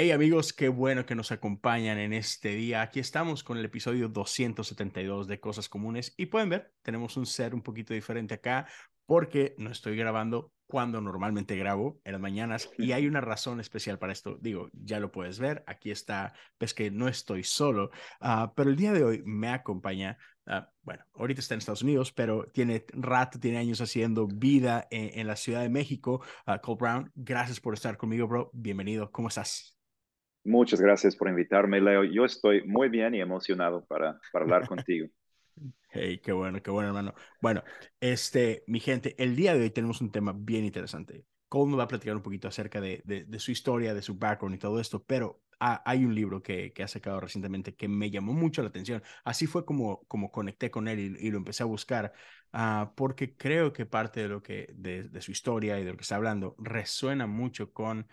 [0.00, 2.82] Hey amigos, qué bueno que nos acompañan en este día.
[2.82, 7.52] Aquí estamos con el episodio 272 de Cosas Comunes y pueden ver, tenemos un ser
[7.52, 8.68] un poquito diferente acá
[9.06, 13.98] porque no estoy grabando cuando normalmente grabo en las mañanas y hay una razón especial
[13.98, 14.38] para esto.
[14.40, 17.90] Digo, ya lo puedes ver, aquí está, ves que no estoy solo,
[18.20, 22.12] uh, pero el día de hoy me acompaña, uh, bueno, ahorita está en Estados Unidos,
[22.12, 26.22] pero tiene rato, tiene años haciendo vida en, la Ciudad de México.
[26.46, 28.48] Uh, Cole Brown, gracias por estar conmigo, bro.
[28.52, 29.77] Bienvenido, ¿cómo estás?
[30.44, 32.04] Muchas gracias por invitarme, Leo.
[32.04, 35.08] Yo estoy muy bien y emocionado para, para hablar contigo.
[35.90, 37.14] Hey, qué bueno, qué bueno, hermano.
[37.40, 37.62] Bueno,
[38.00, 41.24] este, mi gente, el día de hoy tenemos un tema bien interesante.
[41.48, 44.18] Cole nos va a platicar un poquito acerca de, de, de su historia, de su
[44.18, 48.10] background y todo esto, pero hay un libro que, que, ha sacado recientemente que me
[48.10, 49.02] llamó mucho la atención.
[49.24, 52.12] Así fue como, como conecté con él y, y lo empecé a buscar,
[52.52, 55.96] uh, porque creo que parte de lo que, de, de, su historia y de lo
[55.96, 58.06] que está hablando, resuena mucho con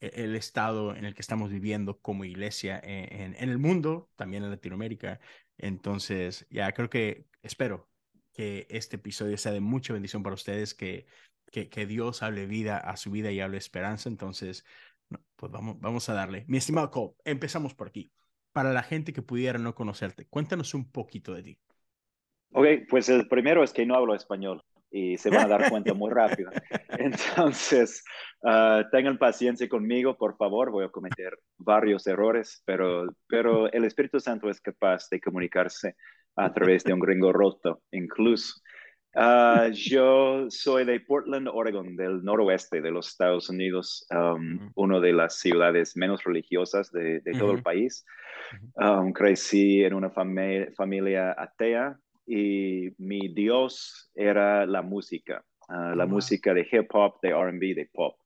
[0.00, 4.50] el estado en el que estamos viviendo como iglesia en, en, el mundo, también en
[4.50, 5.20] Latinoamérica.
[5.58, 7.88] Entonces, ya creo que espero
[8.32, 11.06] que este episodio sea de mucha bendición para ustedes, que,
[11.52, 14.08] que, que Dios hable vida a su vida y hable esperanza.
[14.08, 14.64] Entonces,
[15.36, 16.44] pues vamos, vamos a darle.
[16.48, 18.12] Mi estimado Cole, empezamos por aquí.
[18.52, 21.58] Para la gente que pudiera no conocerte, cuéntanos un poquito de ti.
[22.52, 25.94] Ok, pues el primero es que no hablo español y se van a dar cuenta
[25.94, 26.50] muy rápido.
[26.98, 28.02] Entonces,
[28.42, 34.20] uh, tengan paciencia conmigo, por favor, voy a cometer varios errores, pero, pero el Espíritu
[34.20, 35.96] Santo es capaz de comunicarse
[36.36, 38.60] a través de un gringo roto, incluso.
[39.14, 45.12] Uh, yo soy de Portland, Oregon, del noroeste de los Estados Unidos, um, una de
[45.12, 47.56] las ciudades menos religiosas de, de todo -huh.
[47.56, 48.04] el país.
[48.74, 50.36] Um, crecí en una fam
[50.76, 51.98] familia atea,
[52.32, 56.14] y mi Dios era la música, uh, la wow.
[56.14, 58.20] música de hip hop, de RB, de pop.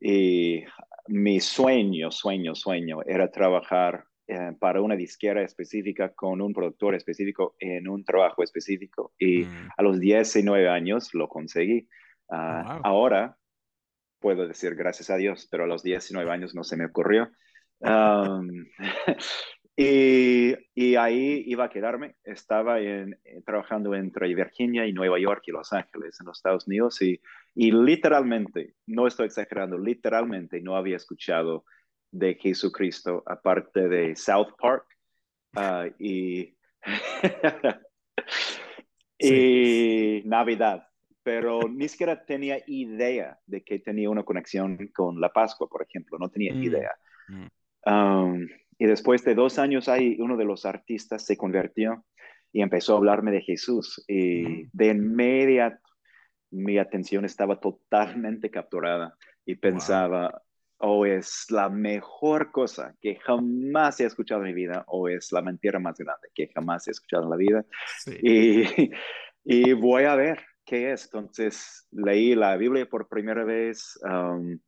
[0.00, 0.64] Y
[1.06, 7.54] mi sueño, sueño, sueño era trabajar eh, para una disquera específica con un productor específico
[7.60, 9.12] en un trabajo específico.
[9.20, 9.68] Y mm.
[9.76, 11.88] a los 19 años lo conseguí.
[12.26, 12.80] Uh, wow.
[12.82, 13.36] Ahora
[14.18, 17.30] puedo decir gracias a Dios, pero a los 19 años no se me ocurrió.
[17.78, 18.66] Um,
[19.80, 22.16] Y, y, ahí iba a quedarme.
[22.24, 26.66] Estaba en, eh, trabajando entre Virginia y Nueva York y Los Ángeles en los Estados
[26.66, 27.20] Unidos y,
[27.54, 31.64] y literalmente, no estoy exagerando, literalmente no había escuchado
[32.10, 34.84] de Jesucristo aparte de South Park
[35.54, 36.56] uh, y,
[39.20, 40.22] sí.
[40.24, 40.88] y Navidad.
[41.22, 46.18] Pero ni siquiera tenía idea de que tenía una conexión con la Pascua, por ejemplo.
[46.18, 46.62] No tenía mm.
[46.64, 46.90] idea.
[47.28, 47.46] Mm.
[47.86, 52.04] Um, y después de dos años ahí, uno de los artistas se convirtió
[52.52, 54.04] y empezó a hablarme de Jesús.
[54.06, 54.70] Y mm.
[54.72, 55.88] de inmediato
[56.50, 60.42] mi atención estaba totalmente capturada y pensaba,
[60.78, 60.90] wow.
[60.90, 65.42] o es la mejor cosa que jamás he escuchado en mi vida, o es la
[65.42, 67.66] mentira más grande que jamás he escuchado en la vida.
[67.98, 68.16] Sí.
[68.22, 68.90] Y,
[69.44, 71.04] y voy a ver qué es.
[71.06, 73.98] Entonces leí la Biblia por primera vez.
[74.02, 74.58] Um,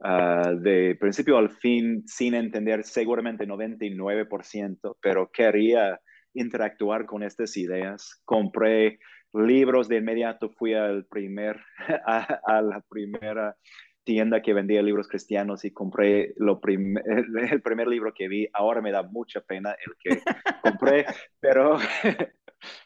[0.00, 6.00] Uh, de principio al fin sin entender seguramente 99%, pero quería
[6.34, 8.22] interactuar con estas ideas.
[8.24, 9.00] Compré
[9.32, 11.60] libros de inmediato, fui al primer,
[12.06, 13.56] a, a la primera
[14.04, 16.96] tienda que vendía libros cristianos y compré lo prim
[17.52, 18.48] el primer libro que vi.
[18.52, 20.22] Ahora me da mucha pena el que
[20.62, 21.06] compré,
[21.40, 21.78] pero,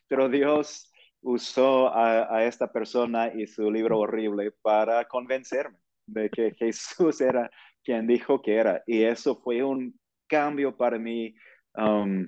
[0.09, 0.91] pero Dios
[1.21, 7.51] usó a, a esta persona y su libro horrible para convencerme de que Jesús era
[7.85, 8.83] quien dijo que era.
[8.87, 11.35] Y eso fue un cambio para mí
[11.75, 12.27] um,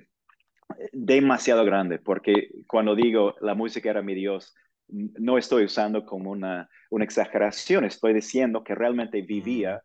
[0.91, 4.53] demasiado grande, porque cuando digo la música era mi Dios,
[4.87, 9.81] no estoy usando como una, una exageración, estoy diciendo que realmente vivía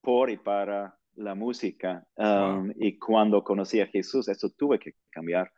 [0.00, 2.04] por y para la música.
[2.16, 2.74] Um, wow.
[2.76, 5.52] Y cuando conocí a Jesús, eso tuve que cambiar.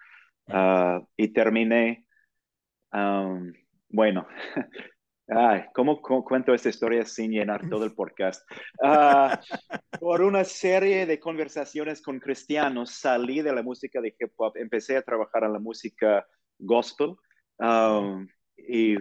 [0.48, 2.04] Uh, y terminé,
[2.92, 3.52] um,
[3.88, 4.26] bueno,
[5.34, 8.42] Ay, ¿cómo, ¿cómo, cuento esta historia sin llenar todo el podcast?
[8.82, 9.34] Uh,
[9.98, 14.96] por una serie de conversaciones con cristianos salí de la música de hip hop, empecé
[14.96, 16.26] a trabajar en la música
[16.58, 17.14] gospel
[17.58, 18.96] um, y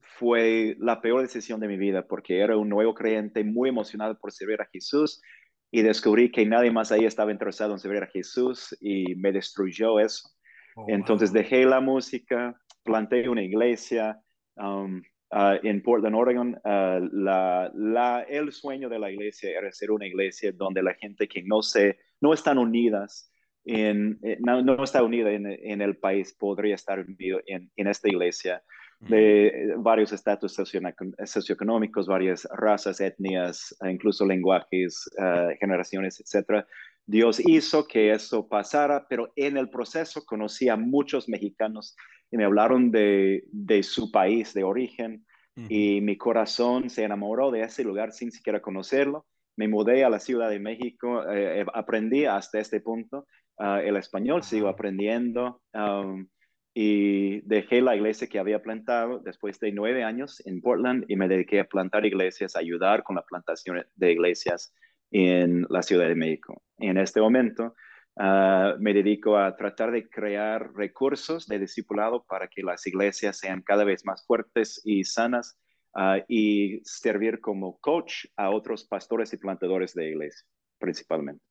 [0.00, 4.32] fue la peor decisión de mi vida porque era un nuevo creyente muy emocionado por
[4.32, 5.22] servir a Jesús
[5.70, 9.98] y descubrí que nadie más ahí estaba interesado en servir a Jesús y me destruyó
[9.98, 10.28] eso.
[10.76, 11.42] Oh, Entonces wow.
[11.42, 14.20] dejé la música, planté una iglesia.
[14.56, 15.02] Um,
[15.34, 20.06] Uh, en Portland, Oregon, uh, la, la, el sueño de la iglesia era ser una
[20.06, 23.32] iglesia donde la gente que no se, no están unidas,
[23.64, 28.08] en, no, no, está unida en, en, el país podría estar unido en, en esta
[28.08, 28.62] iglesia.
[29.00, 36.64] de varios estatus socioeconómicos, varias razas, etnias, e incluso lenguajes, eh, generaciones, etc.
[37.04, 41.96] Dios hizo que eso pasara, pero en el proceso conocí a muchos mexicanos
[42.34, 45.24] y me hablaron de, de su país de origen
[45.68, 49.24] y mi corazón se enamoró de ese lugar sin siquiera conocerlo.
[49.54, 53.96] Me mudé a la Ciudad de México, eh, eh, aprendí hasta este punto ah, el
[53.96, 55.62] español, sigo aprendiendo.
[55.74, 56.26] Um,
[56.74, 61.28] y dejé la iglesia que había plantado después de nueve años en Portland y me
[61.28, 64.74] dediqué a plantar iglesias, a ayudar con la plantación de iglesias
[65.12, 66.60] en la Ciudad de México.
[66.78, 67.76] en este momento
[68.16, 73.62] ah, me dedico a tratar de crear recursos de discipulado para que las iglesias sean
[73.62, 75.58] cada vez más fuertes y sanas
[75.94, 80.46] ah, y servir como coach a otros pastores y plantadores de iglesia,
[80.78, 81.42] principalmente.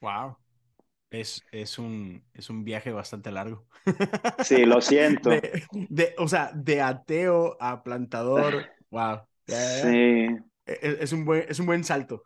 [0.00, 0.36] Wow.
[1.10, 3.66] Es, es, un, es un viaje bastante largo.
[4.44, 5.30] Sí, lo siento.
[5.72, 9.20] De, o sea, de ateo a plantador, wow.
[9.46, 9.88] Sí.
[9.88, 12.22] E, e, es, un buen, es un buen salto.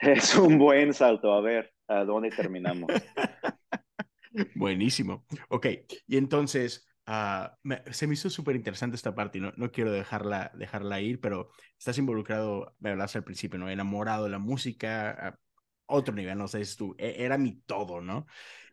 [0.00, 1.34] Es un buen salto.
[1.34, 2.90] A ver, ¿a dónde terminamos?
[4.54, 5.24] Buenísimo.
[5.48, 5.66] Ok,
[6.06, 7.48] y entonces, uh,
[7.90, 11.48] se me hizo súper interesante esta parte no, no quiero dejarla, dejarla ir, pero
[11.78, 13.68] estás involucrado, me hablaste al principio, ¿no?
[13.68, 15.38] Enamorado de la música,
[15.86, 18.26] otro nivel, no sé, tú, e, era mi todo, ¿no?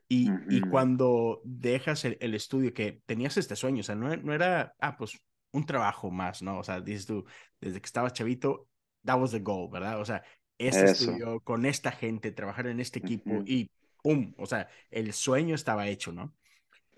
[0.07, 4.75] Y, y cuando dejas el, estudio, que tenías este sueño, o sea, no, no, era,
[4.79, 5.19] ah, pues
[5.51, 6.59] un trabajo más, ¿no?
[6.59, 7.25] O sea, dices tú,
[7.59, 8.67] desde que estabas chavito,
[9.03, 9.99] that was the goal, ¿verdad?
[9.99, 10.23] O sea,
[10.57, 13.69] este estudio con esta gente, trabajar en este equipo y
[14.01, 14.33] ¡pum!
[14.37, 16.35] O sea, el sueño estaba hecho, ¿no?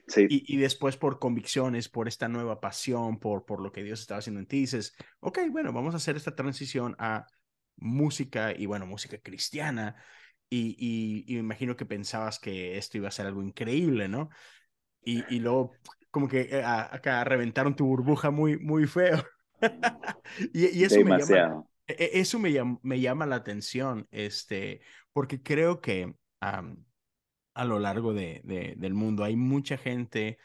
[0.08, 0.26] Sí.
[0.30, 4.20] Y, y, después por convicciones, por esta nueva pasión, por, por lo que Dios estaba
[4.20, 7.28] haciendo en ti, dices, ok, bueno, vamos a hacer esta transición a
[7.76, 9.96] música y bueno, música cristiana.
[10.50, 14.30] Y, y, me imagino que pensabas que esto iba a ser algo increíble, ¿no?
[15.02, 15.74] Y, y luego
[16.10, 19.24] como que eh, acá reventaron tu burbuja muy, muy feo.
[20.54, 24.82] y, eso me llama, eso me llama, me llama la atención, este,
[25.14, 30.38] porque creo que a lo largo de, de, del mundo hay mucha gente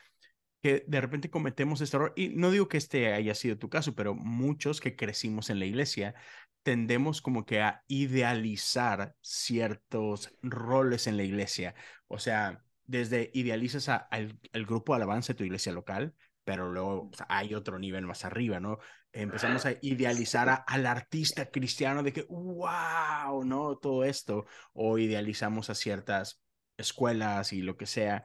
[0.62, 3.94] que de repente cometemos este error, y no digo que este haya sido tu caso,
[3.94, 6.14] pero muchos que crecimos en la iglesia
[6.62, 11.74] tendemos como que a idealizar ciertos roles en la iglesia.
[12.08, 17.54] O sea, desde idealizas al, grupo de alabanza de tu iglesia local, pero luego hay
[17.54, 18.78] otro nivel más arriba, ¿no?
[19.12, 23.76] Empezamos a idealizar al artista cristiano de que, wow, ¿no?
[23.76, 26.42] Todo esto, o idealizamos a ciertas
[26.76, 28.24] escuelas y lo que sea.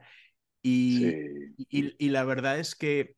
[0.62, 1.06] Y,
[1.68, 3.14] y, y, la verdad es que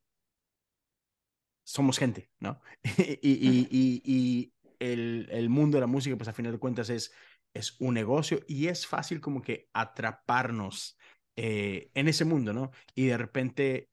[1.64, 2.60] somos gente, ¿no?
[3.22, 3.68] y,
[4.04, 7.12] y, el, el, mundo de la música, pues a final de cuentas es,
[7.54, 10.98] es un negocio y es fácil como que atraparnos
[11.36, 12.70] eh, en ese mundo, ¿no?
[12.94, 13.88] Y de repente,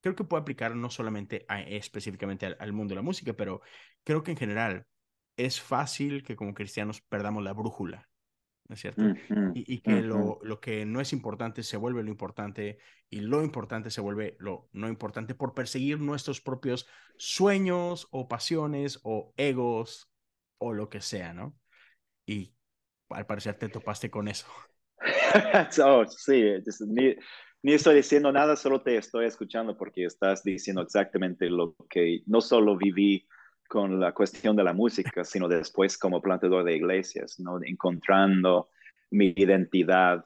[0.00, 3.60] creo que puede aplicar no solamente específicamente al, mundo de la música, pero
[4.04, 4.86] creo que en general
[5.36, 8.08] es fácil que como cristianos perdamos la brújula,
[8.68, 9.02] ¿no es cierto?
[9.54, 13.90] y, que lo, lo, que no es importante se vuelve lo importante y lo importante
[13.90, 16.86] se vuelve lo no importante por perseguir nuestros propios
[17.16, 20.10] sueños o pasiones o egos
[20.58, 21.56] o lo que sea, ¿no?
[22.26, 22.54] Y
[23.08, 24.46] al parecer te topaste con eso.
[25.84, 26.42] oh, sí,
[27.62, 32.40] ni, estoy diciendo nada, solo te estoy escuchando porque estás diciendo exactamente lo que no
[32.40, 33.26] solo viví
[33.68, 37.60] con la cuestión de la música, sino después como plantador de iglesias, ¿no?
[37.62, 38.70] Encontrando
[39.10, 40.24] mi identidad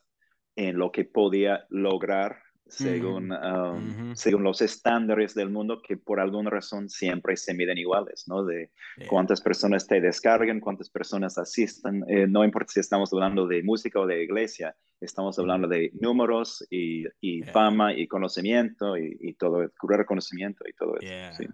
[0.56, 6.50] en lo que podía lograr según, um, según los estándares del mundo que por alguna
[6.50, 8.44] razón siempre se miden iguales, ¿no?
[8.44, 8.70] De
[9.08, 14.00] cuántas personas te descargan, cuántas personas asistan, eh, no importa si estamos hablando de música
[14.00, 19.70] o de iglesia, estamos hablando de números y, y fama y conocimiento y, y todo,
[19.82, 21.36] reconocimiento y todo eso.
[21.36, 21.46] Sí.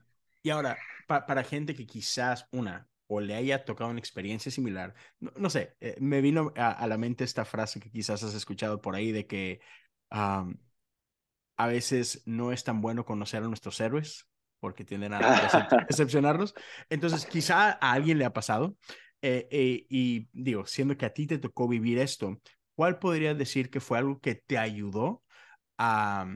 [0.43, 5.51] Y ahora, para gente que quizás una o le haya tocado una experiencia similar, no,
[5.51, 9.11] sé, eh, me vino a, la mente esta frase que quizás has escuchado por ahí
[9.11, 9.61] de que
[11.61, 14.27] a veces no es tan bueno conocer a nuestros héroes
[14.61, 15.19] porque tienden a
[15.89, 16.55] decepcionarnos.
[16.89, 18.77] Entonces, quizá a alguien le ha pasado.
[19.21, 22.41] Eh, eh, y digo, siendo que a ti te tocó vivir esto,
[22.75, 25.23] ¿cuál podrías decir que fue algo que te ayudó
[25.77, 26.35] a,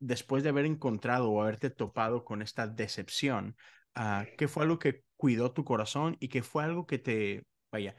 [0.00, 3.54] después de haber encontrado o haberte topado con esta decepción,
[3.94, 7.94] uh, qué fue algo que cuidó tu corazón y qué fue algo que te, vaya,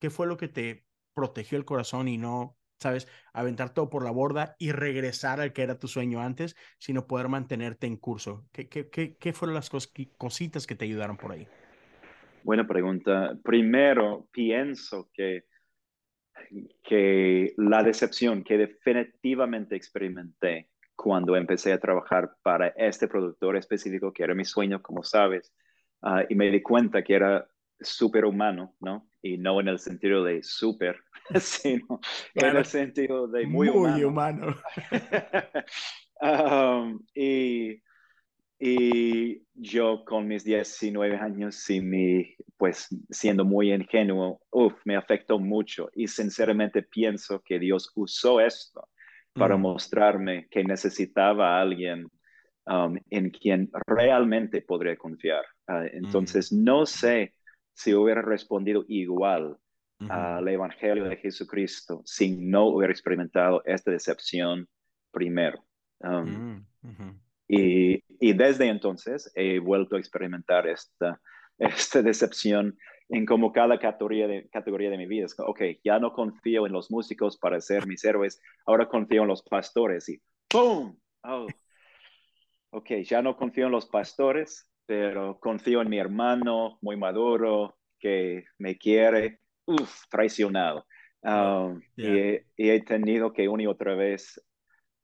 [0.00, 3.08] qué fue lo que te protegió el corazón y no ¿sabes?
[3.32, 7.28] Aventar todo por la borda y regresar al que era tu sueño antes, sino poder
[7.28, 8.44] mantenerte en curso.
[8.52, 9.70] ¿Qué, qué, qué, fueron las
[10.18, 11.48] cositas que te ayudaron por ahí?
[12.42, 13.38] Buena pregunta.
[13.42, 15.46] Primero, pienso que,
[16.82, 24.24] que la decepción que definitivamente experimenté cuando empecé a trabajar para este productor específico, que
[24.24, 25.54] era mi sueño, como sabes,
[26.02, 27.48] ah, y me di cuenta que era
[27.80, 29.08] súper humano, ¿no?
[29.24, 31.00] Y no en el sentido de súper,
[31.40, 31.98] sino
[32.34, 34.54] en el sentido de muy, muy humano.
[36.20, 37.82] Um, y,
[38.58, 45.38] y yo con mis 19 años y mi, pues siendo muy ingenuo, uf, me afectó
[45.38, 48.88] mucho y sinceramente pienso que Dios usó esto
[49.34, 52.08] para mostrarme que necesitaba a alguien
[52.66, 55.44] um, en quien realmente podría confiar.
[55.66, 57.34] Ah, entonces, no sé
[57.74, 59.58] si hubiera respondido igual
[60.08, 64.68] al Evangelio de Jesucristo si no hubiera experimentado esta decepción
[65.10, 65.64] primero.
[66.00, 71.20] Um, mm, y, y, desde entonces he vuelto a experimentar esta,
[71.58, 72.76] esta decepción
[73.08, 75.26] en como cada categoría de, categoría de mi vida.
[75.26, 79.28] Es, ok, ya no confío en los músicos para ser mis héroes, ahora confío en
[79.28, 80.20] los pastores y
[80.52, 80.98] ¡boom!
[81.22, 81.46] Oh.
[82.70, 88.44] Ok, ya no confío en los pastores, pero confío en mi hermano muy maduro que
[88.58, 90.86] me quiere, uff, traicionado.
[91.22, 94.38] Um, y, y, he tenido que una y otra vez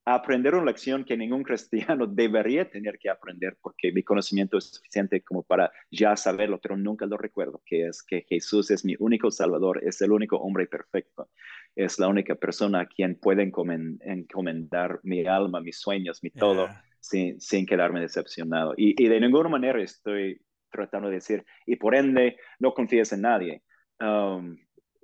[0.04, 5.22] aprender una lección que ningún cristiano debería tener que aprender porque mi conocimiento es suficiente
[5.22, 9.30] como para ya saberlo, pero nunca lo recuerdo, que es que Jesús es mi único
[9.30, 11.30] Salvador, es el único hombre perfecto,
[11.74, 16.68] es la única persona a quien puede encomendar mi alma, mis sueños, mi todo,
[17.00, 18.74] sin, sin quedarme decepcionado.
[18.76, 20.40] Y, y, de ninguna manera estoy
[20.70, 23.62] tratando de decir, y por ende, no confíes en nadie.
[24.00, 24.56] Um,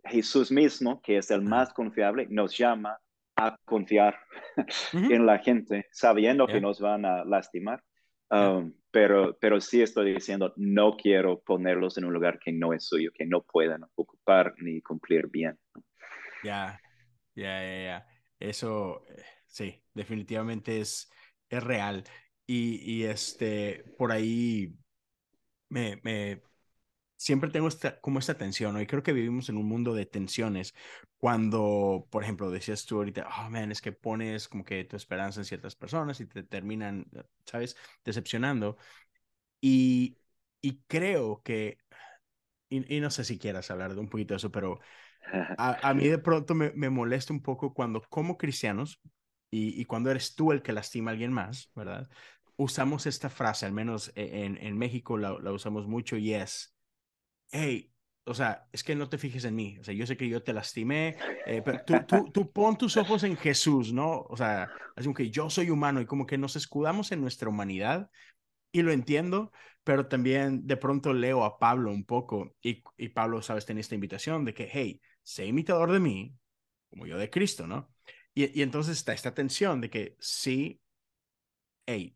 [0.05, 2.99] Jesús mismo, que es el más confiable, nos llama
[3.37, 4.19] a confiar
[4.93, 7.83] en la gente, sabiendo que nos van a lastimar.
[8.31, 12.87] Um, pero, pero sí estoy diciendo, no quiero ponerlos en un lugar que no es
[12.87, 15.59] suyo, que no puedan ocupar ni cumplir bien.
[16.43, 16.81] Ya,
[17.35, 18.07] ya, ya, ya.
[18.41, 21.11] Eso, eh, sí, definitivamente es,
[21.50, 22.05] es real.
[22.47, 24.76] Y, y este, por ahí
[25.69, 26.43] me, me,
[27.17, 28.81] siempre tengo esta, como esta tensión, ¿no?
[28.81, 30.75] Y creo que vivimos en un mundo de tensiones.
[31.19, 35.41] Cuando, por ejemplo, decías tú ahorita, oh, man, es que pones como que tu esperanza
[35.41, 37.07] en ciertas personas y te terminan,
[37.47, 38.76] ¿sabes?, decepcionando.
[39.61, 40.19] Y,
[40.61, 41.79] y creo que,
[42.69, 44.81] y, no sé si quieras hablar de un poquito de eso, pero
[45.59, 49.00] a, a mí de pronto me, me, molesta un poco cuando como cristianos,
[49.50, 52.09] y, y cuando eres tú el que lastima a alguien más, ¿verdad?
[52.57, 56.76] Usamos esta frase, al menos e, en, en México la, la usamos mucho, y es,
[57.50, 57.93] hey,
[58.29, 59.79] o sea, es que no te fijes en mí.
[59.79, 62.97] O sea, yo sé que yo te lastimé, eh, pero tú, tú, tú, pon tus
[62.97, 64.23] ojos en Jesús, ¿no?
[64.23, 67.49] O sea, así como que yo soy humano y como que nos escudamos en nuestra
[67.49, 68.11] humanidad
[68.73, 69.53] y lo entiendo,
[69.85, 73.95] pero también de pronto leo a Pablo un poco y, y Pablo, sabes, tiene esta
[73.95, 76.35] invitación de que, hey, sé imitador de mí,
[76.91, 77.88] como yo de Cristo, ¿no?
[78.37, 80.83] Y, entonces está esta tensión de que sí,
[81.87, 82.14] hey,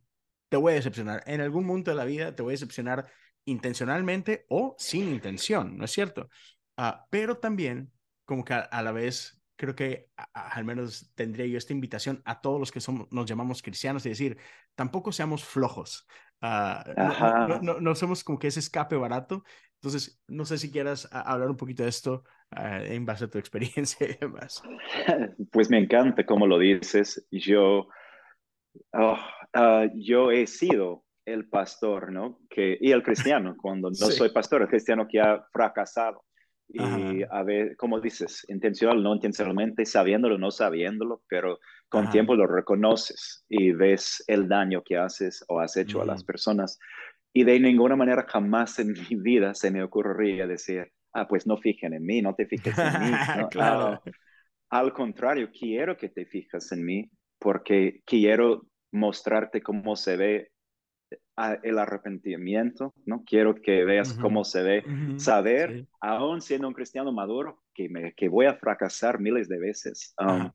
[0.51, 1.23] te voy a decepcionar.
[1.27, 3.11] En algún momento de la vida te voy a decepcionar
[3.47, 6.29] intencionalmente o sin intención, ¿no es cierto?
[6.77, 7.91] Ah, pero también,
[8.27, 12.61] como que a, la vez, creo que al menos tendría yo esta invitación a todos
[12.61, 14.37] los que somos, nos llamamos cristianos, y decir,
[14.75, 16.07] tampoco seamos flojos.
[16.43, 19.45] Uh, no, no, somos como que ese escape barato.
[19.75, 23.39] Entonces, no sé si quieras hablar un poquito de esto ah, en base a tu
[23.39, 24.63] experiencia y demás.
[25.53, 27.27] Pues me encanta cómo lo dices.
[27.31, 27.89] Yo,
[28.93, 29.19] oh,
[29.95, 32.41] yo he sido el pastor, ¿no?
[32.49, 36.25] Que, y el cristiano, cuando no soy pastor, el cristiano que ha fracasado.
[36.73, 41.59] Y a ver, como dices, intencional, no intencionalmente, sabiéndolo, no sabiéndolo, pero
[41.89, 46.23] con tiempo lo reconoces y ves el daño que haces o has hecho a las
[46.23, 46.79] personas.
[47.33, 51.57] Y de ninguna manera jamás en mi vida se me ocurriría decir, ah, pues no
[51.57, 53.11] fijen en mí, no te fijes en mí.
[53.51, 54.01] claro.
[54.05, 54.13] Ah,
[54.71, 57.11] al contrario, quiero que te fijas en mí
[57.41, 60.51] porque quiero mostrarte cómo se ve
[61.63, 63.25] el arrepentimiento, ¿no?
[63.25, 64.85] Quiero que veas cómo se ve,
[65.17, 70.15] saber, aún siendo un cristiano maduro, que, me, que voy a fracasar miles de veces.
[70.19, 70.51] Um,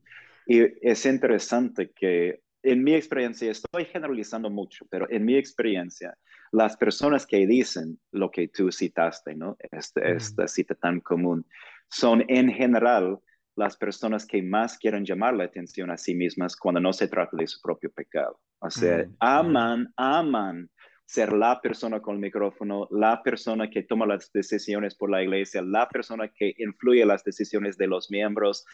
[0.46, 6.16] y es interesante que en mi experiencia, estoy generalizando mucho, pero en mi experiencia,
[6.50, 9.56] las personas que dicen lo que tú citaste, ¿no?
[9.70, 11.46] Este, esta cita tan común,
[11.88, 13.18] son en general
[13.56, 17.36] las personas que más quieren llamar la atención a sí mismas cuando no se trata
[17.36, 18.38] de su propio pecado.
[18.60, 20.70] O sea, aman, aman
[21.06, 25.62] ser la persona con el micrófono, la persona que toma las decisiones por la iglesia,
[25.62, 28.64] la persona que influye las decisiones de los miembros.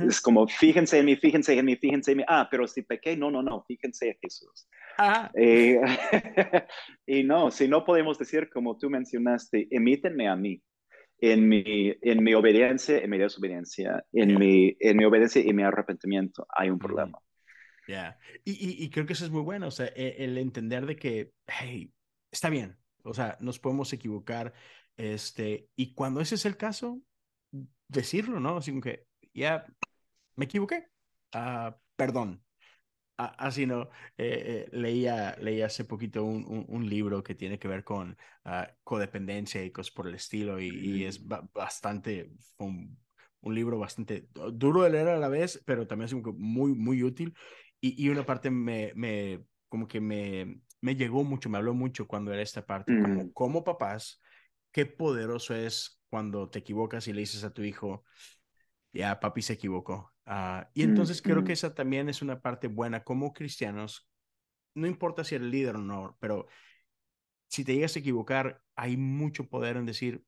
[0.00, 2.24] Es como, fíjense en mí, fíjense en mí, fíjense en mí.
[2.26, 4.66] Ah, pero si pequé, no, no, no, fíjense en Jesús.
[5.34, 5.78] Eh,
[7.06, 10.62] y no, si no podemos decir, como tú mencionaste, emítenme a mí.
[11.26, 15.62] En mi, en mi obediencia, en mi desobediencia, en, mi, en mi obediencia y mi
[15.62, 17.18] arrepentimiento hay un problema.
[17.88, 20.96] Ya, y, y, creo que eso es muy bueno, o sea, e, el, entender de
[20.96, 21.90] que, hey,
[22.30, 24.52] está bien, o sea, nos podemos equivocar,
[24.98, 27.00] este, y cuando ese es el caso,
[27.88, 28.58] decirlo, ¿no?
[28.58, 29.64] Así como que, ya,
[30.36, 30.88] me equivoqué,
[31.34, 32.43] uh, perdón,
[33.16, 33.82] así no,
[34.16, 38.64] eh, eh, leía, leía hace poquito un, un, libro que tiene que ver con uh,
[38.82, 42.98] codependencia y cosas por el estilo y, y es bastante, un,
[43.40, 47.34] un, libro bastante duro de leer a la vez, pero también es muy, muy útil.
[47.80, 52.06] Y, y una parte me, me, como que me, me llegó mucho, me habló mucho
[52.06, 54.20] cuando era esta parte, como, como papás,
[54.72, 58.04] qué poderoso es cuando te equivocas y le dices a tu hijo,
[58.92, 60.13] ya, papi se equivocó.
[60.26, 64.08] Ah, y entonces creo que esa también es una parte buena como cristianos.
[64.74, 66.46] No importa si eres líder o no, pero
[67.48, 70.24] si te llegas a equivocar, hay mucho poder en decir,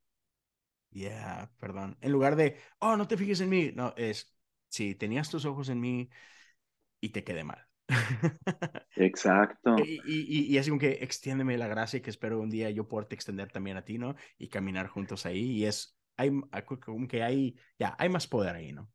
[0.90, 1.96] ya, perdón.
[2.00, 3.72] En lugar de, oh, no te fijes en mí.
[3.74, 4.38] No, es,
[4.68, 6.08] si tenías tus ojos en mí
[7.00, 7.66] y te quedé mal.
[8.96, 9.76] Exacto.
[9.84, 13.14] Y, y, y, así como que extiéndeme la gracia que espero un día yo poderte
[13.14, 14.14] extender también a ti, ¿no?
[14.38, 15.52] Y caminar juntos ahí.
[15.52, 16.30] Y es, hay,
[16.84, 18.90] como que hay, ya, hay más poder ahí, ¿no?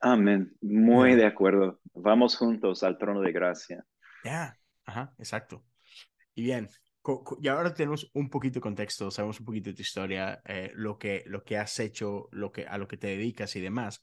[0.00, 0.56] Amén.
[0.62, 1.80] Muy de acuerdo.
[1.92, 3.84] Vamos juntos al trono de gracia.
[4.24, 5.64] Ya, ajá, exacto.
[6.34, 6.68] Y bien,
[7.40, 10.98] y ahora tenemos un poquito de contexto, sabemos un poquito de tu historia, eh, lo,
[10.98, 14.02] que, lo que has hecho, lo que, a lo que te dedicas y demás.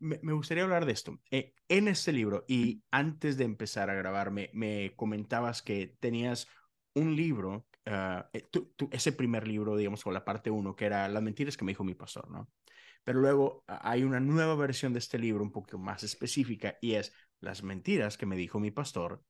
[0.00, 1.20] Me, gustaría hablar de esto.
[1.30, 6.46] Eh, en este libro, y antes de empezar a grabarme, me comentabas que tenías
[6.94, 8.22] un libro eh,
[8.92, 11.82] ese primer libro, digamos, o la parte uno, que era Las mentiras que me dijo
[11.82, 12.48] mi pastor, ¿no?
[13.04, 17.12] Pero luego hay una nueva versión de este libro un poco más específica y es
[17.40, 19.22] Las mentiras que me dijo mi pastor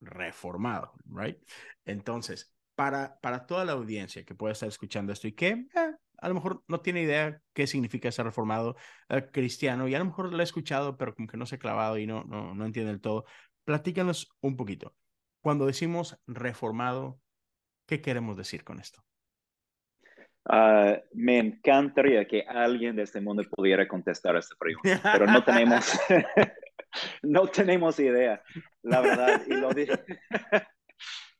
[0.00, 1.38] reformado, ¿right?
[1.84, 5.66] Entonces, para, para toda la audiencia que pueda estar escuchando esto y que eh,
[6.18, 8.76] a lo mejor no tiene idea qué significa ser reformado
[9.08, 11.58] eh, cristiano y a lo mejor lo ha escuchado, pero como que no se ha
[11.58, 13.24] clavado y no, no, no entiende del todo,
[13.64, 14.94] platícanos un poquito.
[15.40, 17.20] Cuando decimos reformado,
[17.86, 19.04] ¿Qué queremos decir con esto?
[20.46, 25.42] Ah, me encantaría que alguien de este mundo pudiera contestar a esta pregunta, pero no
[25.42, 25.98] tenemos,
[27.22, 28.42] no tenemos idea,
[28.82, 29.42] la verdad.
[29.46, 29.70] Y lo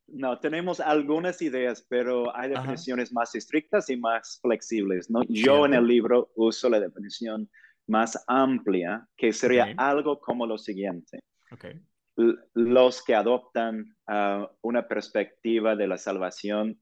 [0.09, 5.11] no, tenemos algunas ideas, pero hay definiciones más estrictas y más flexibles.
[5.11, 5.23] ¿no?
[5.29, 7.51] Yo en el libro uso la definición
[7.87, 11.21] más amplia, que sería algo como lo siguiente.
[11.53, 11.79] Okay
[12.17, 16.81] los que adoptan ah, una perspectiva de la salvación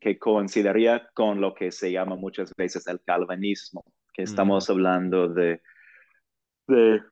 [0.00, 5.60] que coincidiría con lo que se llama muchas veces el calvinismo, que estamos hablando de,
[6.66, 7.02] de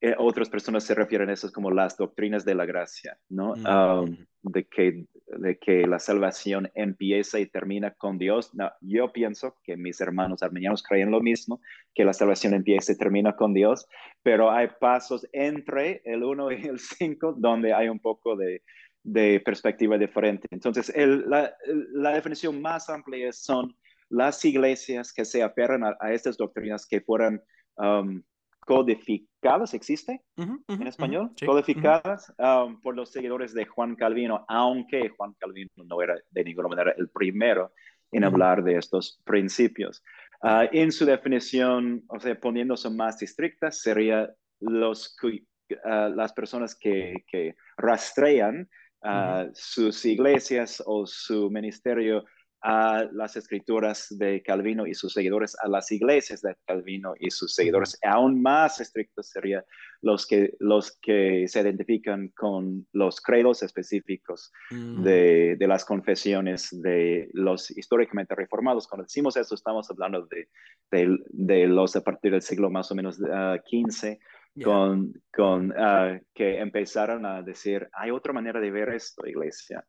[0.00, 3.52] eh, otras personas se refieren a eso como las doctrinas de la gracia, ¿no?
[3.52, 8.54] Um, de, que, de que la salvación empieza y termina con Dios.
[8.54, 11.60] No, yo pienso que mis hermanos armenianos creen lo mismo,
[11.94, 13.86] que la salvación empieza y termina con Dios,
[14.22, 18.62] pero hay pasos entre el 1 y el 5 donde hay un poco de,
[19.02, 20.48] de perspectiva diferente.
[20.50, 21.54] Entonces, el, la,
[21.92, 23.74] la, definición más amplia son
[24.10, 27.42] las iglesias que se aferran a, estas doctrinas que fueran
[27.76, 28.22] um,
[28.60, 31.30] codificadas, ¿existe en español?
[31.44, 36.68] codificadas um, por los seguidores de Juan Calvino, aunque Juan Calvino no era de ninguna
[36.68, 37.72] manera el primero
[38.12, 40.02] en hablar de estos principios.
[40.42, 47.24] Uh, en su definición, o sea, poniéndose más estrictas, sería los, uh, las personas que,
[47.26, 48.68] que rastrean
[49.02, 52.24] uh, sus iglesias o su ministerio
[52.62, 57.54] a las escrituras de Calvino y sus seguidores, a las iglesias de Calvino y sus
[57.54, 57.96] seguidores.
[58.02, 59.62] Aún más estrictos serían
[60.00, 65.02] los que, los que se identifican con los credos específicos mm.
[65.02, 68.88] de, de, las confesiones de los históricamente reformados.
[68.88, 70.48] Cuando decimos eso, estamos hablando de,
[70.90, 74.18] de, de los a partir del siglo más o menos ah, uh, 15
[74.62, 79.84] con, con ah, que empezaron a decir, hay otra manera de ver esto, iglesia.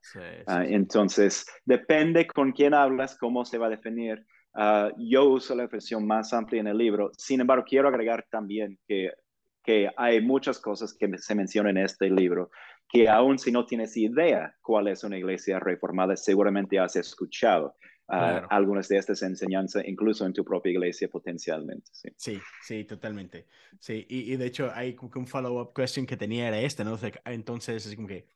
[0.47, 4.25] Ah, entonces, depende con quién hablas, cómo se va a definir.
[4.53, 8.77] Ah, yo uso la expresión más amplia en el libro, sin embargo, quiero agregar también
[8.87, 9.11] que,
[9.63, 12.49] que hay muchas cosas que se mencionan en este libro
[12.89, 17.75] que aún si no tienes idea cuál es una iglesia reformada, seguramente has escuchado
[18.09, 21.89] algunas de estas enseñanzas, incluso en tu propia iglesia potencialmente.
[21.93, 23.45] Sí, sí, totalmente.
[23.79, 26.97] Sí, y, de hecho hay como que un follow-up question que tenía era este, ¿no?
[27.25, 28.27] entonces es como que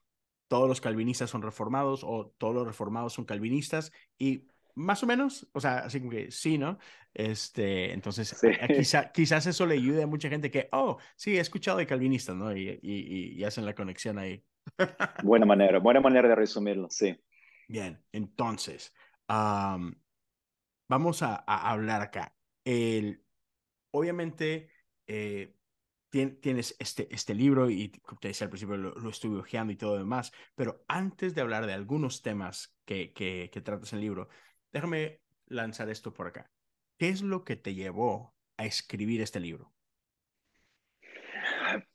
[0.47, 5.47] todos los calvinistas son reformados o todos los reformados son calvinistas y más o menos,
[5.53, 6.79] o sea, así como que sí, ¿no?
[7.13, 8.35] Este, entonces,
[8.75, 12.35] quizá, quizás eso le ayude a mucha gente que, oh, sí, he escuchado de calvinistas,
[12.35, 12.55] ¿no?
[12.55, 14.43] Y, y, y hacen la conexión ahí.
[15.23, 17.15] buena manera, buena manera de resumirlo, sí.
[17.67, 18.93] Bien, entonces,
[20.87, 22.35] vamos a, hablar acá.
[22.63, 23.23] El,
[23.91, 24.69] obviamente,
[25.07, 25.55] eh,
[26.09, 29.75] tienes este, este libro y como te decía al principio lo, lo, estuve hojeando y
[29.75, 33.99] todo lo demás, pero antes de hablar de algunos temas que, que, que tratas en
[33.99, 34.29] el libro,
[34.71, 36.51] déjame lanzar esto por acá.
[36.97, 39.73] ¿Qué es lo que te llevó a escribir este libro?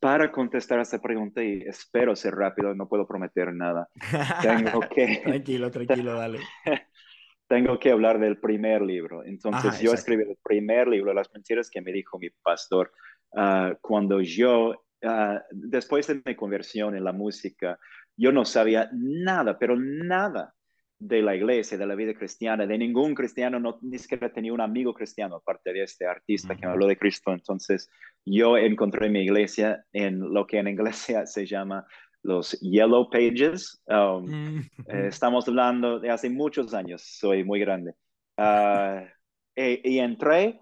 [0.00, 3.88] Para contestar a esta pregunta, y espero ser rápido, no puedo prometer nada.
[4.42, 5.20] Tengo que...
[5.24, 6.40] tranquilo, tranquilo, dale.
[7.48, 9.24] Tengo que hablar del primer libro.
[9.24, 12.92] Entonces, yo escribí el primer libro, Las mentiras que me dijo mi pastor,
[13.32, 17.78] uh, cuando yo, uh, después de mi conversión en la música,
[18.16, 20.54] yo no sabía nada, pero nada
[20.98, 24.60] de la iglesia, de la vida cristiana, de ningún cristiano, no, ni siquiera tenía un
[24.60, 27.32] amigo cristiano, aparte de este artista que me habló de Cristo.
[27.32, 27.88] Entonces,
[28.26, 31.86] yo encontré mi iglesia en lo que en inglés se llama
[32.22, 33.82] los Yellow Pages.
[33.86, 34.70] Um, mm.
[34.88, 37.92] eh, estamos hablando de hace muchos años, soy muy grande.
[38.36, 39.06] Uh,
[39.56, 40.60] y, entré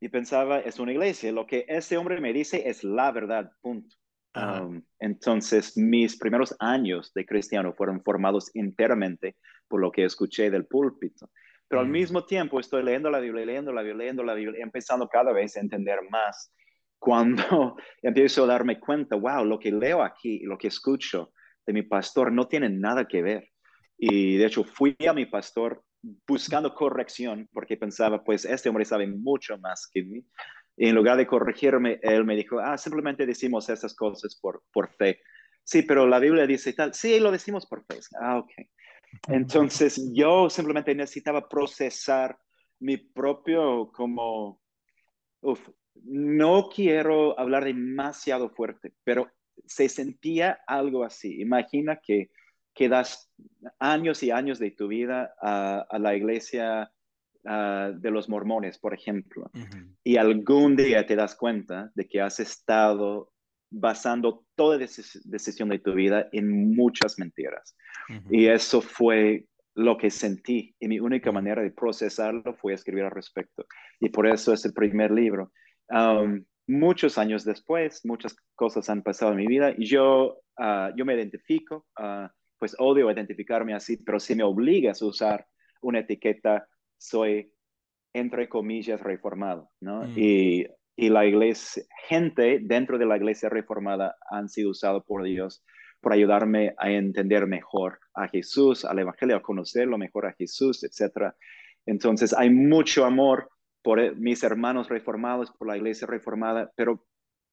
[0.00, 3.96] y pensaba, es una iglesia, lo que ese hombre me dice es la verdad, punto.
[4.34, 9.36] Um, entonces, mis primeros años de cristiano fueron formados enteramente
[9.68, 11.30] por lo que escuché del púlpito.
[11.68, 11.92] Pero al mm.
[11.92, 15.56] mismo tiempo estoy leyendo la Biblia, leyendo la Biblia, leyendo la Biblia, empezando cada vez
[15.56, 16.52] a entender más.
[17.00, 21.32] Cuando empiezo a darme cuenta, wow, lo que leo aquí, lo que escucho
[21.66, 23.48] de mi pastor no tiene nada que ver.
[23.98, 25.82] Y de hecho fui a mi pastor
[26.26, 30.24] buscando corrección porque pensaba, pues este hombre sabe mucho más que mí.
[30.76, 34.88] Y en lugar de corregirme, él me dijo, ah, simplemente decimos esas cosas por, por
[34.94, 35.20] fe.
[35.64, 36.94] Sí, pero la Biblia dice tal.
[36.94, 37.98] Sí, lo decimos por fe.
[38.20, 38.50] Ah, ok.
[39.28, 42.38] Entonces yo simplemente necesitaba procesar
[42.78, 44.60] mi propio como,
[45.42, 49.30] uf, no quiero hablar demasiado fuerte, pero
[49.66, 51.40] se sentía algo así.
[51.40, 52.30] Imagina que,
[52.74, 53.30] que das
[53.78, 56.90] años y años de tu vida a, a la iglesia
[57.46, 59.50] Ah, de los mormones, por ejemplo,
[60.04, 63.32] y algún día te das cuenta de que has estado
[63.70, 67.74] basando toda decisión de tu vida en muchas mentiras.
[68.28, 73.10] Y eso fue lo que sentí y mi única manera de procesarlo fue escribir al
[73.10, 73.64] respecto.
[74.00, 75.50] Y por eso es el primer libro.
[76.66, 81.14] Muchos años después, muchas cosas han pasado en mi vida y yo, ah, yo me
[81.14, 85.46] identifico, ah, pues odio identificarme así, pero si me obligas a usar
[85.80, 87.52] una etiqueta soy,
[88.12, 90.02] entre comillas, reformado, ¿no?
[90.02, 90.12] Mm.
[90.16, 95.64] Y, y, la iglesia, gente dentro de la iglesia reformada han sido usados por Dios
[96.00, 101.32] para ayudarme a entender mejor a Jesús, al Evangelio, a conocerlo mejor a Jesús, etc.
[101.86, 103.50] Entonces, hay mucho amor
[103.82, 107.04] por mis hermanos reformados, por la iglesia reformada, pero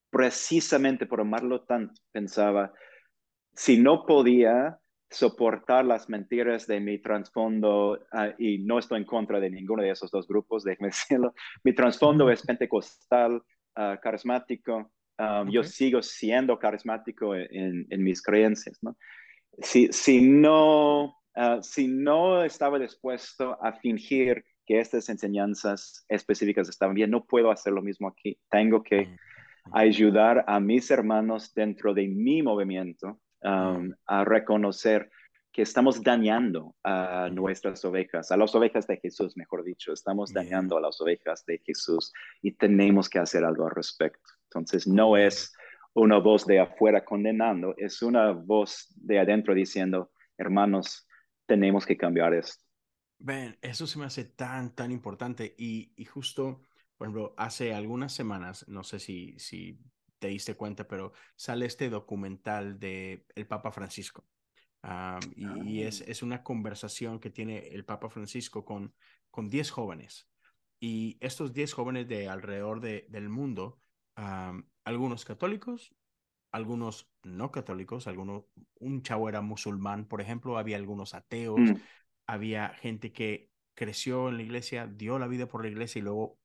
[0.09, 2.73] precisamente por amarlo tanto, pensaba,
[3.53, 9.39] si no podía soportar las mentiras de mi trasfondo, ah, y no estoy en contra
[9.39, 15.49] de ninguno de esos dos grupos, déjeme decirlo, mi trasfondo es pentecostal, uh, carismático, um,
[15.49, 18.97] yo sigo siendo carismático en, en mis creencias, ¿no?
[19.59, 26.93] Si, si, no, uh, si no estaba dispuesto a fingir que estas enseñanzas específicas estaban
[26.93, 28.37] bien, no puedo hacer lo mismo aquí.
[28.51, 29.09] Tengo que
[29.71, 35.11] ayudar a mis hermanos dentro de mi movimiento Um, a reconocer
[35.51, 40.75] que estamos dañando a nuestras ovejas, a las ovejas de Jesús, mejor dicho, estamos dañando
[40.75, 44.27] a las ovejas de Jesús y tenemos que hacer algo al respecto.
[44.45, 45.53] Entonces, no es
[45.93, 51.07] una voz de afuera condenando, es una voz de adentro diciendo, hermanos,
[51.45, 52.66] tenemos que cambiar esto.
[53.19, 56.61] Ven, eso se me hace tan, tan importante y, y justo,
[56.97, 59.79] por ejemplo, hace algunas semanas, no sé si, si
[60.19, 64.25] te diste cuenta, pero sale este documental de el Papa Francisco.
[65.35, 66.05] y, es, ah.
[66.07, 68.93] es, una conversación que tiene el Papa Francisco con,
[69.31, 70.29] con 10 jóvenes.
[70.79, 73.79] Y estos 10 jóvenes de alrededor de, del mundo,
[74.83, 75.95] algunos católicos,
[76.51, 78.45] algunos no católicos, algunos,
[78.79, 81.75] un chavo era musulmán, por ejemplo, había algunos ateos, mm.
[82.27, 86.39] Había gente que creció en la iglesia, dio la vida por la iglesia y luego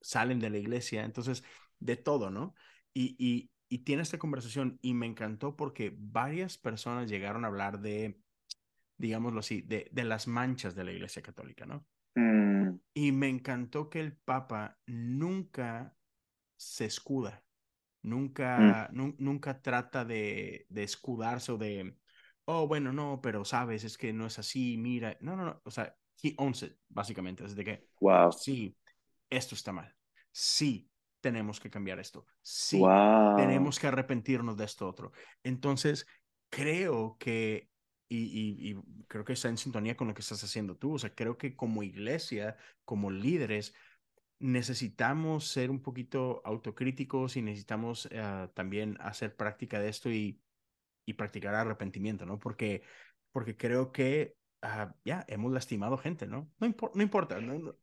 [0.00, 1.04] salen de la iglesia.
[1.04, 1.44] Entonces,
[1.78, 2.54] de todo, ¿no?
[2.92, 8.18] Y, y, tiene esta conversación y me encantó porque varias personas llegaron a hablar de,
[8.96, 11.86] digámoslo así, de, de las manchas de la Iglesia Católica, ¿no?
[12.14, 12.80] Mm.
[12.94, 15.94] Y me encantó que el Papa nunca
[16.56, 17.44] se escuda,
[18.02, 19.16] nunca, mm.
[19.18, 21.94] nunca trata de, de escudarse o de,
[22.50, 25.70] oh, bueno, no, pero sabes, es que no es así, mira, no, no, no, o
[25.70, 28.32] sea, he owns it, básicamente, desde que, wow.
[28.32, 28.74] sí,
[29.28, 29.94] esto está mal,
[30.32, 32.24] sí, tenemos que cambiar esto.
[32.40, 32.80] Sí,
[33.36, 35.12] tenemos que arrepentirnos de esto otro.
[35.42, 36.06] Entonces,
[36.48, 37.68] creo que,
[38.08, 38.74] y,
[39.08, 41.54] creo que está en sintonía con lo que estás haciendo tú, o sea, creo que
[41.54, 42.56] como iglesia,
[42.86, 43.74] como líderes,
[44.38, 50.40] necesitamos ser un poquito autocríticos y necesitamos eh, también hacer práctica de esto y,
[51.08, 52.38] y practicar arrepentimiento, ¿no?
[52.38, 52.82] Porque,
[53.32, 56.52] porque creo que ah, ya hemos lastimado gente, ¿no?
[56.60, 57.38] No, no importa,